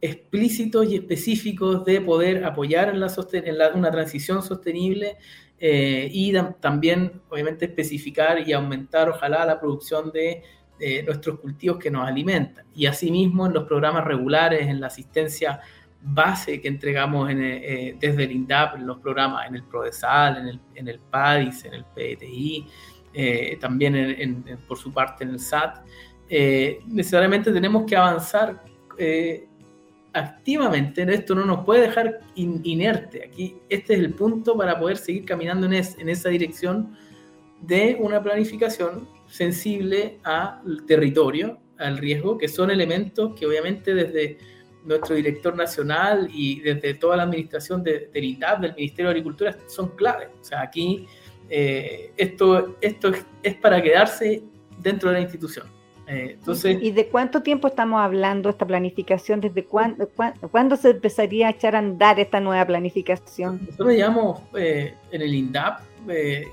explícitos 0.00 0.86
y 0.86 0.96
específicos 0.96 1.84
de 1.84 2.00
poder 2.00 2.44
apoyar 2.44 2.90
en, 2.90 3.00
la, 3.00 3.72
una 3.74 3.90
transición 3.90 4.42
sostenible 4.42 5.16
eh, 5.58 6.08
y 6.12 6.32
también, 6.60 7.20
obviamente, 7.28 7.64
especificar 7.64 8.46
y 8.46 8.52
aumentar, 8.52 9.08
ojalá, 9.08 9.44
la 9.44 9.58
producción 9.58 10.12
de 10.12 10.42
nuestros 11.06 11.40
cultivos 11.40 11.78
que 11.78 11.90
nos 11.90 12.06
alimentan. 12.06 12.66
Y 12.74 12.86
asimismo, 12.86 13.46
en 13.46 13.54
los 13.54 13.64
programas 13.64 14.04
regulares, 14.04 14.68
en 14.68 14.80
la 14.80 14.88
asistencia 14.88 15.60
base 16.08 16.60
que 16.60 16.68
entregamos 16.68 17.28
eh, 17.30 17.96
desde 17.98 18.24
el 18.24 18.32
INDAP, 18.32 18.76
en 18.76 18.86
los 18.86 18.98
programas, 18.98 19.48
en 19.48 19.56
el 19.56 19.64
PRODESAL, 19.64 20.38
en 20.38 20.46
el, 20.48 20.60
en 20.74 20.88
el 20.88 20.98
PADIS, 21.00 21.64
en 21.64 21.74
el 21.74 21.84
PETI, 21.84 22.66
eh, 23.12 23.58
también 23.60 24.44
por 24.68 24.78
su 24.78 24.92
parte 24.92 25.24
en 25.24 25.30
el 25.30 25.40
SAT, 25.40 25.84
necesariamente 26.86 27.52
tenemos 27.52 27.84
que 27.86 27.96
avanzar 27.96 28.62
activamente, 30.12 31.02
esto 31.12 31.34
no 31.34 31.44
nos 31.44 31.64
puede 31.64 31.82
dejar 31.82 32.20
inerte. 32.34 33.24
Aquí, 33.24 33.56
este 33.68 33.94
es 33.94 34.00
el 34.00 34.14
punto 34.14 34.56
para 34.56 34.78
poder 34.78 34.96
seguir 34.96 35.24
caminando 35.24 35.66
en, 35.66 35.74
en 35.74 36.08
esa 36.08 36.28
dirección 36.28 36.96
de 37.60 37.96
una 38.00 38.22
planificación 38.22 39.08
sensible 39.26 40.18
al 40.22 40.84
territorio, 40.86 41.58
al 41.78 41.98
riesgo, 41.98 42.38
que 42.38 42.48
son 42.48 42.70
elementos 42.70 43.34
que 43.38 43.46
obviamente 43.46 43.94
desde 43.94 44.38
nuestro 44.86 45.14
director 45.14 45.54
nacional 45.56 46.28
y 46.32 46.60
desde 46.60 46.94
toda 46.94 47.16
la 47.16 47.24
administración 47.24 47.82
de, 47.82 48.08
del 48.12 48.24
INDAP, 48.24 48.60
del 48.60 48.74
Ministerio 48.74 49.06
de 49.06 49.10
Agricultura, 49.12 49.56
son 49.66 49.88
claves. 49.90 50.28
O 50.40 50.44
sea, 50.44 50.62
aquí 50.62 51.06
eh, 51.48 52.12
esto, 52.16 52.76
esto 52.80 53.12
es 53.42 53.54
para 53.56 53.82
quedarse 53.82 54.42
dentro 54.78 55.10
de 55.10 55.16
la 55.16 55.20
institución. 55.20 55.66
Eh, 56.08 56.36
entonces, 56.38 56.78
¿Y 56.80 56.92
de 56.92 57.08
cuánto 57.08 57.42
tiempo 57.42 57.66
estamos 57.66 58.00
hablando 58.00 58.48
esta 58.48 58.64
planificación? 58.64 59.40
¿Desde 59.40 59.64
cuándo, 59.64 60.08
cuándo, 60.50 60.76
se 60.76 60.90
empezaría 60.90 61.48
a 61.48 61.50
echar 61.50 61.74
a 61.74 61.80
andar 61.80 62.20
esta 62.20 62.38
nueva 62.38 62.64
planificación? 62.64 63.60
Nosotros 63.64 63.92
llevamos 63.92 64.40
en 64.54 64.94
el 65.10 65.34
INDAP, 65.34 65.80
eh, 66.08 66.44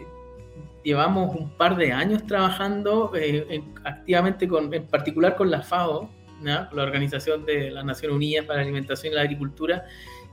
llevamos 0.84 1.36
un 1.36 1.50
par 1.52 1.76
de 1.76 1.92
años 1.92 2.26
trabajando 2.26 3.12
eh, 3.16 3.64
activamente, 3.84 4.48
con, 4.48 4.74
en 4.74 4.88
particular 4.88 5.36
con 5.36 5.52
la 5.52 5.62
FAO, 5.62 6.10
la 6.44 6.84
Organización 6.84 7.46
de 7.46 7.72
las 7.72 7.86
Naciones 7.86 8.16
Unidas 8.16 8.46
para 8.46 8.58
la 8.58 8.64
Alimentación 8.64 9.14
y 9.14 9.16
la 9.16 9.22
Agricultura, 9.22 9.86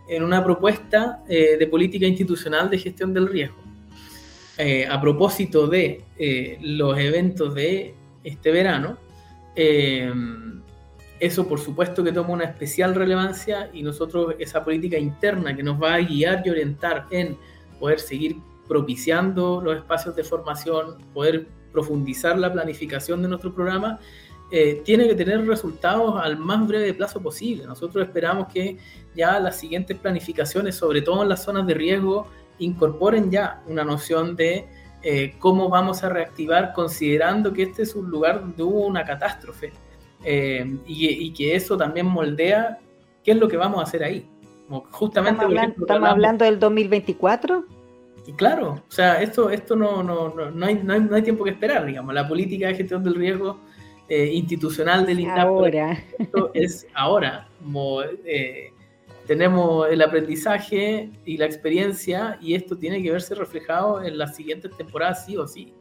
en 0.09 0.23
una 0.23 0.43
propuesta 0.43 1.23
de 1.29 1.67
política 1.71 2.05
institucional 2.07 2.69
de 2.69 2.79
gestión 2.79 3.15
del 3.15 3.29
riesgo. 3.29 3.63
a 4.91 5.01
propósito 5.01 5.69
de 5.69 6.05
los 6.61 6.99
eventos 6.99 7.55
de 7.55 7.95
este 8.25 8.51
verano, 8.51 8.99
eh, 9.57 10.13
eso 11.19 11.47
por 11.47 11.61
supuesto 11.61 12.03
que 12.03 12.13
toma 12.13 12.31
una 12.31 12.45
especial 12.45 12.95
relevancia 12.95 13.71
y 13.73 13.83
nosotros 13.83 14.35
esa 14.39 14.65
política 14.65 14.99
interna 14.99 15.55
que 15.55 15.63
nos 15.63 15.81
va 15.81 15.95
a 15.95 15.99
guiar 15.99 16.43
y 16.45 16.51
orientar 16.51 17.07
en 17.11 17.37
poder 17.79 18.01
seguir 18.01 18.37
propiciando 18.67 19.61
los 19.61 19.77
espacios 19.77 20.17
de 20.17 20.25
formación, 20.25 20.97
poder 21.13 21.49
profundizar 21.73 22.39
la 22.39 22.53
planificación 22.53 23.21
de 23.23 23.29
nuestro 23.29 23.55
programa, 23.55 23.99
eh, 24.51 24.83
tiene 24.85 25.07
que 25.07 25.15
tener 25.15 25.47
resultados 25.47 26.21
al 26.21 26.37
más 26.37 26.67
breve 26.67 26.93
plazo 26.95 27.21
posible. 27.21 27.67
Nosotros 27.67 28.05
esperamos 28.05 28.49
que 28.53 28.79
ya 29.15 29.39
las 29.39 29.59
siguientes 29.59 29.97
planificaciones, 29.97 30.75
sobre 30.75 31.03
todo 31.03 31.23
en 31.23 31.29
las 31.29 31.45
zonas 31.45 31.67
de 31.67 31.75
riesgo, 31.75 32.27
incorporen 32.59 33.31
ya 33.31 33.63
una 33.67 33.85
noción 33.85 34.37
de 34.37 34.67
eh, 35.03 35.35
cómo 35.39 35.69
vamos 35.69 36.03
a 36.05 36.09
reactivar 36.09 36.73
considerando 36.75 37.53
que 37.53 37.63
este 37.63 37.83
es 37.83 37.95
un 37.95 38.11
lugar 38.11 38.41
donde 38.41 38.63
hubo 38.63 38.87
una 38.87 39.05
catástrofe 39.05 39.73
eh, 40.25 40.79
y, 40.87 41.33
que 41.33 41.55
eso 41.55 41.77
también 41.77 42.07
moldea 42.07 42.79
qué 43.25 43.31
es 43.31 43.39
lo 43.39 43.49
que 43.49 43.57
vamos 43.57 43.81
a 43.81 43.85
hacer 43.85 44.05
ahí. 44.05 44.29
justamente 44.91 45.45
¿Estamos, 45.79 46.09
hablando, 46.09 46.45
del 46.45 46.59
2024? 46.59 47.65
Y 48.27 48.33
claro, 48.35 48.83
o 48.87 48.93
sea, 48.93 49.23
esto, 49.23 49.49
esto 49.49 49.75
no, 49.75 50.03
no, 50.03 50.29
no, 50.29 50.67
hay, 50.67 50.75
no, 50.75 51.15
hay, 51.15 51.23
tiempo 51.23 51.45
que 51.45 51.51
esperar, 51.51 51.87
digamos, 51.87 52.13
la 52.13 52.29
política 52.29 52.67
de 52.67 52.75
gestión 52.75 53.03
del 53.03 53.15
riesgo 53.15 53.59
eh, 54.11 54.27
institucional 54.35 55.07
del 55.07 55.21
INDAP 55.21 55.49
es 56.53 56.87
ahora, 56.93 57.49
como, 57.63 58.03
tenemos 59.31 59.89
el 59.89 60.03
aprendizaje 60.03 61.09
y 61.25 61.37
la 61.37 61.47
experiencia 61.47 62.37
y 62.43 62.55
esto 62.55 62.77
tiene 62.77 63.01
que 63.01 63.13
verse 63.13 63.35
reflejado 63.37 64.03
en 64.03 64.19
las 64.19 64.35
siguientes 64.35 64.77
temporadas 64.77 65.25
sí 65.25 65.37
o 65.37 65.47
sí. 65.47 65.73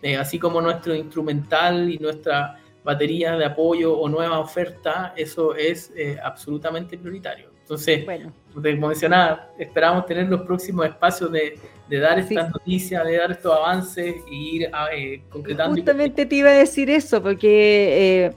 Eh, 0.00 0.16
así 0.16 0.38
como 0.38 0.60
nuestro 0.60 0.94
instrumental 0.94 1.90
y 1.90 1.98
nuestra 1.98 2.60
batería 2.82 3.36
de 3.36 3.44
apoyo 3.46 3.98
o 3.98 4.08
nueva 4.08 4.38
oferta, 4.38 5.14
eso 5.16 5.54
es 5.54 5.92
eh, 5.96 6.18
absolutamente 6.22 6.98
prioritario. 6.98 7.50
Entonces, 7.64 8.04
bueno. 8.04 8.30
como 8.52 8.88
mencionaba, 8.88 9.48
esperamos 9.58 10.04
tener 10.04 10.28
los 10.28 10.42
próximos 10.42 10.84
espacios 10.84 11.32
de, 11.32 11.58
dar 11.88 12.18
estas 12.18 12.50
noticias, 12.50 13.02
de 13.06 13.16
dar 13.16 13.30
estos 13.30 13.52
avances 13.56 14.16
y 14.30 14.56
ir 14.56 14.70
eh, 14.92 15.22
concretando. 15.30 15.74
Justamente 15.74 16.26
te 16.26 16.36
iba 16.36 16.50
a 16.50 16.54
decir 16.54 16.90
eso, 16.90 17.22
porque 17.22 18.30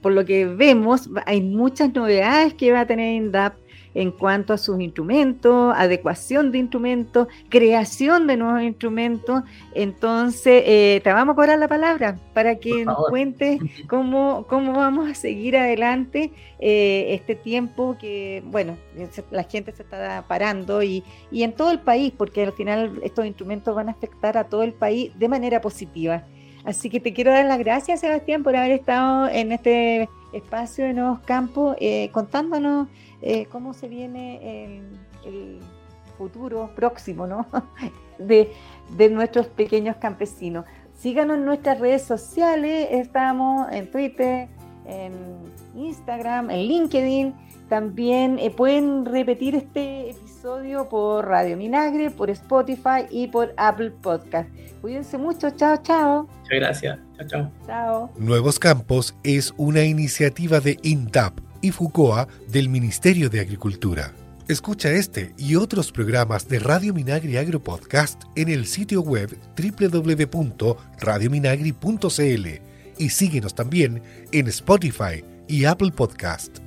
por 0.00 0.12
lo 0.12 0.24
que 0.24 0.46
vemos, 0.46 1.08
hay 1.26 1.40
muchas 1.42 1.94
novedades 1.94 2.54
que 2.54 2.72
va 2.72 2.80
a 2.80 2.86
tener 2.86 3.14
INDAP 3.14 3.54
en 3.94 4.10
cuanto 4.10 4.52
a 4.52 4.58
sus 4.58 4.80
instrumentos, 4.80 5.74
adecuación 5.76 6.52
de 6.52 6.58
instrumentos, 6.58 7.28
creación 7.48 8.26
de 8.26 8.36
nuevos 8.36 8.62
instrumentos. 8.62 9.42
Entonces, 9.74 10.62
eh, 10.66 11.00
te 11.02 11.12
vamos 11.12 11.32
a 11.32 11.36
cobrar 11.36 11.58
la 11.58 11.68
palabra 11.68 12.18
para 12.34 12.56
que 12.56 12.84
nos 12.84 13.08
cuentes 13.08 13.60
cómo, 13.88 14.46
cómo 14.48 14.72
vamos 14.72 15.10
a 15.10 15.14
seguir 15.14 15.56
adelante 15.56 16.32
eh, 16.58 17.06
este 17.10 17.34
tiempo 17.34 17.96
que, 17.98 18.42
bueno, 18.46 18.76
la 19.30 19.44
gente 19.44 19.72
se 19.72 19.82
está 19.82 20.24
parando 20.26 20.82
y, 20.82 21.02
y 21.30 21.42
en 21.42 21.52
todo 21.52 21.70
el 21.70 21.80
país, 21.80 22.12
porque 22.16 22.42
al 22.44 22.52
final 22.52 23.00
estos 23.02 23.26
instrumentos 23.26 23.74
van 23.74 23.88
a 23.88 23.92
afectar 23.92 24.36
a 24.38 24.44
todo 24.44 24.62
el 24.62 24.72
país 24.72 25.12
de 25.18 25.28
manera 25.28 25.60
positiva. 25.60 26.24
Así 26.64 26.90
que 26.90 27.00
te 27.00 27.12
quiero 27.12 27.32
dar 27.32 27.44
las 27.44 27.58
gracias, 27.58 28.00
Sebastián, 28.00 28.44
por 28.44 28.54
haber 28.54 28.72
estado 28.72 29.28
en 29.28 29.50
este 29.52 30.08
espacio 30.32 30.84
de 30.84 30.94
Nuevos 30.94 31.20
Campos, 31.20 31.76
eh, 31.80 32.10
contándonos 32.12 32.88
eh, 33.20 33.46
cómo 33.46 33.74
se 33.74 33.88
viene 33.88 34.76
el, 35.24 35.60
futuro 36.18 36.70
próximo 36.76 37.26
¿no? 37.26 37.46
de, 38.18 38.52
de, 38.96 39.08
nuestros 39.08 39.46
pequeños 39.46 39.96
campesinos. 39.96 40.64
Síganos 40.94 41.38
en 41.38 41.44
nuestras 41.46 41.80
redes 41.80 42.02
sociales, 42.02 42.88
estamos 42.90 43.72
en 43.72 43.90
Twitter, 43.90 44.48
en 44.86 45.12
Instagram, 45.74 46.50
en 46.50 46.60
LinkedIn. 46.60 47.34
También 47.68 48.38
eh, 48.38 48.50
pueden 48.50 49.04
repetir 49.04 49.54
este 49.54 50.10
episodio 50.10 50.88
por 50.88 51.26
Radio 51.26 51.56
Minagre, 51.56 52.10
por 52.10 52.28
Spotify 52.30 53.06
y 53.10 53.28
por 53.28 53.54
Apple 53.56 53.90
Podcast. 53.90 54.48
Cuídense 54.80 55.16
mucho, 55.16 55.50
chao, 55.50 55.78
chao. 55.82 56.28
Muchas 56.42 56.58
gracias, 56.60 56.98
chao. 57.26 57.50
Chao. 57.66 58.12
Nuevos 58.18 58.58
Campos 58.58 59.14
es 59.22 59.54
una 59.56 59.84
iniciativa 59.84 60.60
de 60.60 60.78
INTAP 60.82 61.38
y 61.60 61.70
FUCOA 61.70 62.26
del 62.48 62.68
Ministerio 62.68 63.30
de 63.30 63.38
Agricultura. 63.40 64.12
Escucha 64.48 64.90
este 64.90 65.32
y 65.38 65.54
otros 65.54 65.92
programas 65.92 66.48
de 66.48 66.58
Radio 66.58 66.92
Minagri 66.92 67.36
Agro 67.36 67.62
Podcast 67.62 68.24
en 68.34 68.48
el 68.48 68.66
sitio 68.66 69.00
web 69.00 69.38
www.radiominagri.cl 69.56 72.46
y 72.98 73.08
síguenos 73.08 73.54
también 73.54 74.02
en 74.32 74.48
Spotify 74.48 75.24
y 75.48 75.64
Apple 75.64 75.92
Podcast. 75.92 76.58